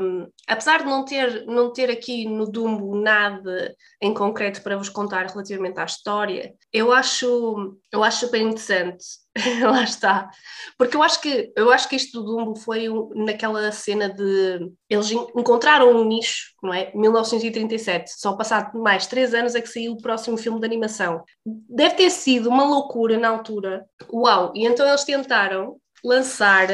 hum, 0.00 0.26
apesar 0.48 0.78
de 0.78 0.86
não 0.86 1.04
ter, 1.04 1.46
não 1.46 1.72
ter 1.72 1.88
aqui 1.88 2.26
no 2.28 2.50
Dumbo 2.50 2.96
nada 2.96 3.72
em 4.02 4.12
concreto 4.12 4.60
para 4.60 4.76
vos 4.76 4.88
contar 4.88 5.26
relativamente 5.26 5.78
à 5.78 5.84
história, 5.84 6.52
eu 6.72 6.90
acho, 6.92 7.78
eu 7.92 8.02
acho 8.02 8.20
super 8.26 8.40
interessante. 8.40 9.04
lá 9.62 9.82
está. 9.84 10.28
Porque 10.76 10.96
eu 10.96 11.02
acho 11.02 11.20
que, 11.20 11.52
eu 11.56 11.70
acho 11.70 11.88
que 11.88 11.96
isto 11.96 12.20
do 12.20 12.26
Dumbo 12.36 12.56
foi 12.56 12.88
um- 12.88 13.10
naquela 13.24 13.70
cena 13.72 14.08
de 14.08 14.70
eles 14.90 15.10
en- 15.12 15.26
encontraram 15.36 15.90
um 15.90 16.04
nicho, 16.04 16.52
não 16.62 16.72
é? 16.74 16.90
1937, 16.94 18.10
só 18.20 18.36
passado 18.36 18.76
mais 18.80 19.06
três 19.06 19.32
anos 19.34 19.54
é 19.54 19.60
que 19.60 19.68
saiu 19.68 19.92
o 19.92 19.96
próximo 20.02 20.36
filme 20.36 20.58
de 20.60 20.66
animação. 20.66 21.22
Deve 21.44 21.94
ter 21.94 22.10
sido 22.10 22.48
uma 22.48 22.64
loucura 22.64 23.18
na 23.18 23.28
altura. 23.28 23.84
Uau! 24.12 24.52
E 24.54 24.66
então 24.66 24.86
eles 24.88 25.04
tentaram 25.04 25.76
lançar 26.04 26.66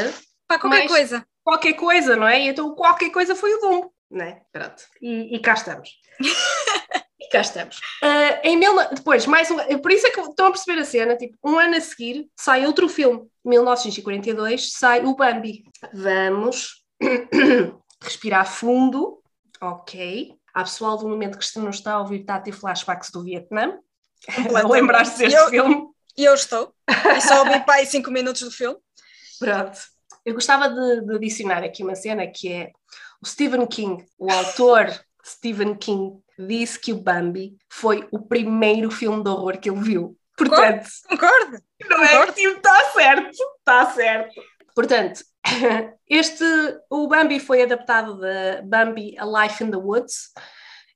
Pá, 0.49 0.59
qualquer 0.59 0.69
Mais- 0.81 0.91
coisa. 0.91 1.25
Qualquer 1.51 1.73
coisa, 1.75 2.15
não 2.15 2.29
é? 2.29 2.41
E 2.41 2.49
então 2.49 2.73
qualquer 2.77 3.11
coisa 3.11 3.35
foi 3.35 3.53
o 3.55 3.61
Dumbo, 3.61 3.93
não 4.09 4.25
é? 4.25 4.41
Pronto. 4.53 4.85
E, 5.03 5.35
e 5.35 5.39
cá 5.41 5.55
estamos. 5.55 5.91
e 7.21 7.29
cá 7.29 7.41
estamos. 7.41 7.81
Ah, 8.01 8.41
em 8.45 8.57
mil, 8.57 8.73
depois, 8.95 9.27
mais 9.27 9.51
um. 9.51 9.57
Por 9.81 9.91
isso 9.91 10.07
é 10.07 10.11
que 10.11 10.21
estão 10.21 10.47
a 10.47 10.53
perceber 10.53 10.81
a 10.81 10.85
cena, 10.85 11.17
tipo, 11.17 11.37
um 11.45 11.59
ano 11.59 11.77
a 11.77 11.81
seguir 11.81 12.29
sai 12.39 12.67
outro 12.67 12.89
filme. 12.89 13.27
1942 13.45 14.73
sai 14.75 15.05
o 15.05 15.17
Bambi. 15.17 15.65
Vamos 15.93 16.85
respirar 18.01 18.47
fundo. 18.47 19.21
Ok. 19.61 20.33
Há 20.55 20.63
pessoal 20.63 20.97
do 20.99 21.09
momento 21.09 21.37
que 21.39 21.59
não 21.59 21.71
está 21.71 21.95
a 21.95 22.01
ouvir 22.01 22.21
está 22.21 22.37
a 22.37 22.41
ter 22.41 22.53
flashbacks 22.53 23.11
do 23.11 23.25
Vietnã. 23.25 23.77
Lembrar-se 24.71 25.19
deste 25.19 25.37
Eu- 25.37 25.49
filme. 25.49 25.89
E 26.17 26.25
eu 26.25 26.35
estou. 26.35 26.75
E 27.17 27.21
só 27.21 27.41
ouvi 27.41 27.65
pá, 27.65 27.75
aí 27.75 27.87
5 27.87 28.11
minutos 28.11 28.43
do 28.43 28.51
filme. 28.51 28.77
Pronto. 29.39 29.79
Eu 30.31 30.35
gostava 30.35 30.69
de, 30.69 31.01
de 31.07 31.17
adicionar 31.17 31.65
aqui 31.65 31.83
uma 31.83 31.97
cena 31.97 32.25
que 32.25 32.53
é 32.53 32.71
o 33.21 33.27
Stephen 33.27 33.67
King, 33.67 34.07
o 34.17 34.31
autor 34.31 34.87
Stephen 35.27 35.75
King, 35.75 36.21
disse 36.39 36.79
que 36.79 36.93
o 36.93 37.01
Bambi 37.01 37.57
foi 37.69 38.07
o 38.13 38.21
primeiro 38.21 38.93
filme 38.93 39.25
de 39.25 39.29
horror 39.29 39.59
que 39.59 39.69
ele 39.69 39.81
viu. 39.81 40.17
Portanto, 40.37 40.89
Concordo. 41.09 41.59
não 41.89 42.05
é 42.05 42.27
que 42.27 42.33
tipo, 42.35 42.57
está 42.59 42.91
certo, 42.93 43.31
está 43.59 43.91
certo. 43.91 44.41
Portanto, 44.73 45.21
este, 46.09 46.45
o 46.89 47.09
Bambi 47.09 47.41
foi 47.41 47.63
adaptado 47.63 48.21
da 48.21 48.63
Bambi 48.63 49.17
A 49.19 49.43
Life 49.43 49.65
in 49.65 49.73
the 49.73 49.77
Woods, 49.77 50.33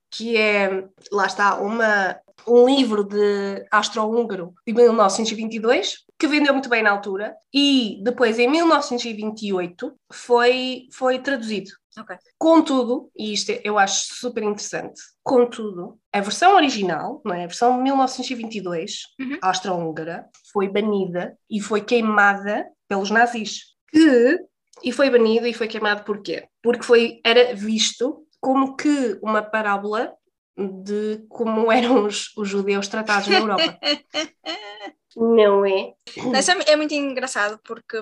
que 0.09 0.37
é, 0.37 0.87
lá 1.11 1.25
está, 1.25 1.57
uma, 1.57 2.17
um 2.47 2.65
livro 2.65 3.03
de 3.03 3.67
astro-húngaro 3.69 4.53
de 4.65 4.73
1922, 4.73 6.04
que 6.17 6.27
vendeu 6.27 6.53
muito 6.53 6.69
bem 6.69 6.81
na 6.81 6.91
altura, 6.91 7.35
e 7.53 7.99
depois, 8.03 8.39
em 8.39 8.49
1928, 8.49 9.93
foi, 10.11 10.87
foi 10.91 11.19
traduzido. 11.19 11.71
Ok. 11.97 12.15
Contudo, 12.37 13.09
e 13.17 13.33
isto 13.33 13.51
eu 13.63 13.77
acho 13.79 14.13
super 14.15 14.43
interessante, 14.43 15.01
contudo, 15.23 15.97
a 16.11 16.19
versão 16.19 16.55
original, 16.55 17.21
não 17.25 17.33
é? 17.33 17.43
a 17.43 17.47
versão 17.47 17.77
de 17.77 17.83
1922, 17.83 18.99
Uhum. 19.19 19.37
austro-húngara, 19.41 20.25
foi 20.51 20.67
banida 20.67 21.37
e 21.49 21.61
foi 21.61 21.81
queimada 21.81 22.65
pelos 22.87 23.09
nazis. 23.09 23.61
Que, 23.89 24.39
e 24.83 24.91
foi 24.91 25.09
banida 25.09 25.47
e 25.47 25.53
foi 25.53 25.67
queimado 25.67 26.03
porquê? 26.03 26.47
Porque 26.61 26.83
foi, 26.83 27.21
era 27.23 27.55
visto 27.55 28.25
como 28.41 28.75
que 28.75 29.17
uma 29.23 29.41
parábola 29.41 30.13
de 30.57 31.25
como 31.29 31.71
eram 31.71 32.05
os, 32.05 32.35
os 32.37 32.47
judeus 32.49 32.87
tratados 32.89 33.27
na 33.27 33.37
Europa. 33.39 33.77
Não 35.15 35.65
é? 35.65 35.93
Isso 36.39 36.51
é, 36.51 36.71
é 36.71 36.75
muito 36.75 36.93
engraçado 36.93 37.59
porque 37.63 38.01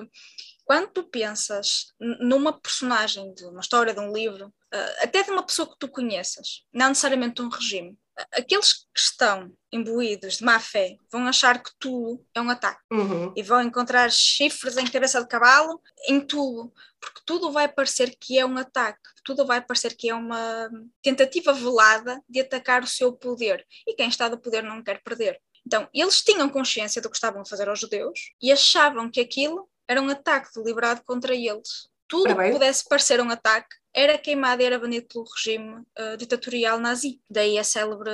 quando 0.64 0.88
tu 0.88 1.04
pensas 1.04 1.92
numa 2.00 2.52
personagem 2.52 3.32
de 3.34 3.44
uma 3.44 3.60
história, 3.60 3.92
de 3.94 4.00
um 4.00 4.12
livro, 4.12 4.52
ah, 4.72 4.94
até 5.02 5.22
de 5.22 5.30
uma 5.30 5.42
pessoa 5.42 5.68
que 5.68 5.78
tu 5.78 5.88
conheças, 5.88 6.64
não 6.72 6.88
necessariamente 6.88 7.36
de 7.36 7.42
um 7.42 7.48
regime, 7.48 7.96
aqueles 8.32 8.72
que 8.72 8.86
estão 8.96 9.52
imbuídos 9.72 10.38
de 10.38 10.44
má 10.44 10.58
fé 10.60 10.96
vão 11.10 11.26
achar 11.26 11.62
que 11.62 11.70
tudo 11.78 12.24
é 12.34 12.40
um 12.40 12.48
ataque 12.48 12.80
Uhum. 12.92 13.32
e 13.36 13.42
vão 13.42 13.60
encontrar 13.60 14.10
chifres 14.10 14.76
em 14.76 14.86
cabeça 14.86 15.20
de 15.20 15.28
cavalo 15.28 15.80
em 16.08 16.20
tudo, 16.20 16.72
porque 17.00 17.20
tudo 17.26 17.50
vai 17.52 17.68
parecer 17.68 18.16
que 18.18 18.38
é 18.38 18.46
um 18.46 18.56
ataque, 18.56 19.00
tudo 19.24 19.44
vai 19.44 19.60
parecer 19.60 19.96
que 19.96 20.08
é 20.08 20.14
uma 20.14 20.70
tentativa 21.02 21.52
velada 21.52 22.22
de 22.28 22.40
atacar 22.40 22.82
o 22.82 22.86
seu 22.86 23.12
poder 23.12 23.66
e 23.86 23.94
quem 23.94 24.08
está 24.08 24.28
do 24.28 24.38
poder 24.38 24.62
não 24.62 24.82
quer 24.82 25.02
perder. 25.02 25.40
Então, 25.66 25.88
eles 25.94 26.22
tinham 26.22 26.48
consciência 26.48 27.00
do 27.00 27.08
que 27.08 27.16
estavam 27.16 27.42
a 27.42 27.46
fazer 27.46 27.68
aos 27.68 27.80
judeus 27.80 28.32
e 28.40 28.52
achavam 28.52 29.10
que 29.10 29.20
aquilo 29.20 29.68
era 29.88 30.00
um 30.00 30.08
ataque 30.08 30.50
deliberado 30.54 31.02
contra 31.04 31.34
eles. 31.34 31.88
Tudo 32.06 32.30
Ora 32.30 32.44
que 32.44 32.52
pudesse 32.52 32.86
parecer 32.86 33.20
um 33.20 33.30
ataque 33.30 33.76
era 33.94 34.18
queimado 34.18 34.60
e 34.60 34.64
era 34.64 34.78
banido 34.78 35.06
pelo 35.06 35.24
regime 35.24 35.82
eh, 35.96 36.16
ditatorial 36.16 36.78
nazi. 36.78 37.20
Daí 37.30 37.58
a 37.58 37.64
célebre 37.64 38.10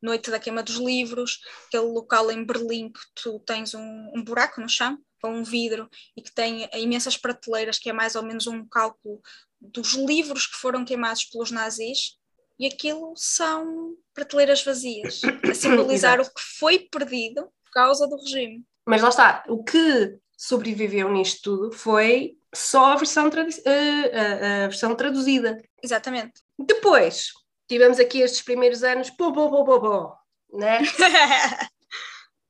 Noite 0.00 0.30
da 0.30 0.38
Queima 0.38 0.62
dos 0.62 0.76
Livros, 0.76 1.40
aquele 1.66 1.84
local 1.84 2.30
em 2.30 2.44
Berlim 2.44 2.90
que 2.90 3.00
tu 3.14 3.40
tens 3.40 3.74
um, 3.74 4.12
um 4.14 4.22
buraco 4.22 4.60
no 4.60 4.68
chão 4.68 4.96
com 5.20 5.34
um 5.38 5.42
vidro 5.42 5.88
e 6.16 6.22
que 6.22 6.32
tem 6.32 6.68
imensas 6.74 7.16
prateleiras, 7.16 7.78
que 7.78 7.90
é 7.90 7.92
mais 7.92 8.14
ou 8.14 8.22
menos 8.22 8.46
um 8.46 8.64
cálculo 8.66 9.20
dos 9.60 9.94
livros 9.94 10.46
que 10.46 10.56
foram 10.56 10.84
queimados 10.84 11.24
pelos 11.24 11.50
nazis. 11.50 12.16
E 12.58 12.66
aquilo 12.66 13.12
são 13.16 13.94
prateleiras 14.12 14.62
vazias, 14.62 15.20
a 15.48 15.54
simbolizar 15.54 16.20
o 16.20 16.24
que 16.24 16.40
foi 16.58 16.78
perdido 16.80 17.42
por 17.64 17.70
causa 17.72 18.06
do 18.06 18.16
regime. 18.16 18.64
Mas 18.86 19.02
lá 19.02 19.08
está, 19.08 19.44
o 19.48 19.62
que 19.64 20.16
sobreviveu 20.36 21.10
nisto 21.10 21.42
tudo 21.42 21.72
foi 21.72 22.36
só 22.54 22.92
a 22.92 22.96
versão, 22.96 23.28
tradu- 23.30 23.50
eh, 23.64 24.60
a- 24.60 24.64
a 24.64 24.68
versão 24.68 24.94
traduzida. 24.94 25.60
Exatamente. 25.82 26.40
Depois, 26.58 27.28
tivemos 27.68 27.98
aqui 27.98 28.20
estes 28.20 28.42
primeiros 28.42 28.82
anos, 28.84 29.10
pô, 29.10 29.32
pô, 29.32 29.50
pô, 29.50 29.64
pô, 29.64 29.80
pô, 29.80 30.58
né? 30.58 30.78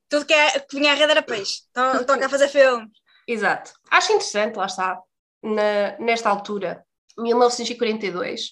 Tudo 0.08 0.26
que, 0.26 0.32
é, 0.34 0.60
que 0.60 0.76
vinha 0.76 0.92
a 0.92 0.94
rede 0.94 1.10
era 1.12 1.22
peixe. 1.22 1.62
Estão 1.68 2.00
estão 2.00 2.18
cá 2.18 2.26
a 2.26 2.28
fazer 2.28 2.48
filme. 2.48 2.86
Exato. 3.26 3.72
Acho 3.90 4.12
interessante, 4.12 4.56
lá 4.56 4.66
está, 4.66 5.00
na- 5.42 5.96
nesta 5.98 6.28
altura, 6.28 6.84
1942, 7.16 8.50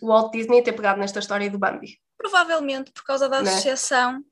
o 0.00 0.08
Walt 0.08 0.32
Disney 0.32 0.62
ter 0.62 0.72
pegado 0.72 0.98
nesta 1.00 1.18
história 1.18 1.50
do 1.50 1.58
Bambi. 1.58 1.98
Provavelmente 2.16 2.90
por 2.92 3.04
causa 3.04 3.28
da 3.28 3.42
Né? 3.42 3.50
associação 3.50 4.22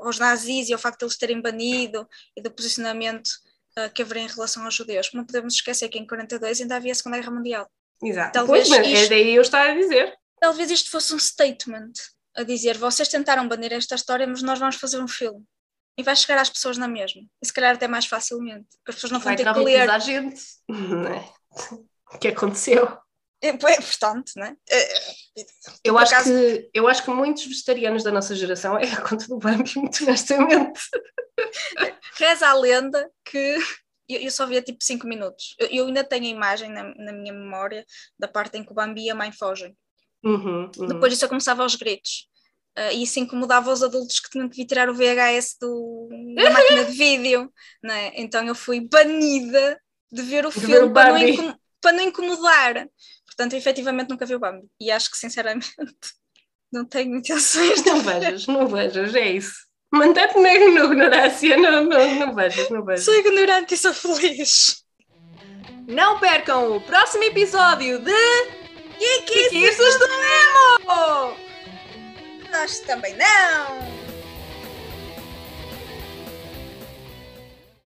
aos 0.00 0.18
nazis 0.18 0.68
e 0.68 0.72
ao 0.72 0.78
facto 0.78 1.00
de 1.00 1.04
eles 1.04 1.18
terem 1.18 1.40
banido 1.40 2.08
e 2.36 2.40
do 2.42 2.50
posicionamento 2.50 3.30
ah, 3.76 3.88
que 3.90 4.02
haveria 4.02 4.22
em 4.24 4.28
relação 4.28 4.64
aos 4.64 4.74
judeus. 4.74 5.10
Não 5.12 5.24
podemos 5.24 5.54
esquecer 5.54 5.88
que 5.88 5.98
em 5.98 6.06
42 6.06 6.60
ainda 6.60 6.76
havia 6.76 6.92
a 6.92 6.94
Segunda 6.94 7.18
Guerra 7.18 7.32
Mundial. 7.32 7.70
Exato. 8.02 8.32
Talvez 8.32 8.68
pois, 8.68 8.80
mas 8.80 8.88
isto- 8.88 9.04
é 9.04 9.08
daí 9.08 9.34
eu 9.34 9.42
estar 9.42 9.70
a 9.70 9.74
dizer. 9.74 10.14
Talvez 10.40 10.70
isto 10.70 10.90
fosse 10.90 11.14
um 11.14 11.18
statement 11.18 11.92
a 12.36 12.42
dizer: 12.42 12.76
vocês 12.78 13.08
tentaram 13.08 13.46
banir 13.48 13.72
esta 13.72 13.94
história, 13.94 14.26
mas 14.26 14.42
nós 14.42 14.58
vamos 14.58 14.76
fazer 14.76 15.00
um 15.00 15.08
filme. 15.08 15.42
E 15.98 16.02
vai 16.02 16.14
chegar 16.14 16.38
às 16.38 16.50
pessoas 16.50 16.76
na 16.76 16.86
mesma. 16.86 17.22
E 17.42 17.46
se 17.46 17.52
calhar 17.52 17.74
até 17.74 17.88
mais 17.88 18.04
facilmente. 18.04 18.66
Porque 18.78 18.90
as 18.90 18.94
pessoas 18.96 19.12
não 19.12 19.18
vão 19.18 19.24
Vai 19.34 19.36
ter 19.36 19.50
que 19.50 19.60
ler. 19.60 19.88
a 19.90 19.98
gente. 19.98 20.42
O 22.12 22.18
que 22.18 22.28
aconteceu? 22.28 22.96
É, 23.42 23.48
é 23.48 23.52
portanto, 23.80 24.32
né? 24.36 24.56
É, 24.68 24.88
Eu 25.84 25.98
acho, 25.98 26.14
acaso- 26.14 26.30
que, 26.30 26.70
eu 26.72 26.88
acho 26.88 27.04
que 27.04 27.10
muitos 27.10 27.44
vegetarianos 27.44 28.02
da 28.02 28.10
nossa 28.10 28.34
geração 28.34 28.78
é 28.78 28.82
a 28.92 29.00
conta 29.02 29.26
do 29.28 29.38
Bambi, 29.38 29.72
muito 29.76 30.02
honestamente. 30.04 30.80
Reza 32.14 32.48
a 32.48 32.54
lenda 32.54 33.10
que 33.24 33.58
eu, 34.08 34.20
eu 34.20 34.30
só 34.30 34.46
via 34.46 34.62
tipo 34.62 34.82
5 34.82 35.06
minutos. 35.06 35.54
Eu, 35.58 35.68
eu 35.68 35.86
ainda 35.86 36.02
tenho 36.02 36.24
a 36.24 36.28
imagem 36.28 36.70
na, 36.70 36.82
na 36.96 37.12
minha 37.12 37.32
memória 37.32 37.84
da 38.18 38.26
parte 38.26 38.56
em 38.56 38.64
que 38.64 38.72
o 38.72 38.74
Bambi 38.74 39.04
e 39.04 39.10
a 39.10 39.14
mãe 39.14 39.30
fogem. 39.32 39.76
Uhum, 40.24 40.70
uhum. 40.76 40.86
Depois 40.86 41.12
disso 41.12 41.24
eu 41.24 41.28
começava 41.28 41.62
aos 41.62 41.76
gritos. 41.76 42.28
Ah, 42.76 42.92
e 42.92 43.02
isso 43.02 43.18
incomodava 43.18 43.72
os 43.72 43.82
adultos 43.82 44.20
que 44.20 44.30
tinham 44.30 44.48
que 44.48 44.56
vir 44.56 44.66
tirar 44.66 44.88
o 44.90 44.94
VHS 44.94 45.56
do, 45.60 46.08
da 46.36 46.50
máquina 46.50 46.84
de 46.84 46.92
vídeo. 46.92 47.52
Né? 47.82 48.12
Então 48.14 48.44
eu 48.46 48.54
fui 48.54 48.80
banida 48.80 49.80
de 50.12 50.22
ver 50.22 50.46
o 50.46 50.50
De 50.50 50.60
filme 50.60 50.74
ver 50.74 50.84
o 50.84 50.92
para, 50.92 51.12
não 51.18 51.58
para 51.80 51.92
não 51.92 52.02
incomodar. 52.02 52.88
Portanto, 53.36 53.52
eu, 53.52 53.58
efetivamente 53.58 54.08
nunca 54.08 54.24
vi 54.24 54.34
o 54.34 54.38
Bambi. 54.38 54.66
E 54.80 54.90
acho 54.90 55.10
que 55.10 55.18
sinceramente 55.18 55.72
não 56.72 56.84
tenho 56.84 57.16
intenções 57.16 57.82
de 57.82 57.90
Não 57.90 58.00
vejas, 58.00 58.46
não 58.46 58.66
vejas, 58.66 59.14
é 59.14 59.28
isso. 59.32 59.66
Mantém-te 59.92 60.38
na 60.38 60.54
ignorância, 60.54 61.56
não, 61.56 61.84
não, 61.84 62.14
não 62.14 62.34
vejas, 62.34 62.68
não 62.70 62.84
vejas. 62.84 63.04
Sou 63.04 63.14
ignorante 63.14 63.74
e 63.74 63.76
sou 63.76 63.94
feliz. 63.94 64.84
Não 65.86 66.18
percam 66.18 66.76
o 66.76 66.80
próximo 66.80 67.24
episódio 67.24 68.00
de 68.00 68.12
Kikiços 69.26 69.98
do 69.98 70.08
Nemo! 70.08 71.36
nós 72.50 72.80
também 72.80 73.14
não! 73.16 74.05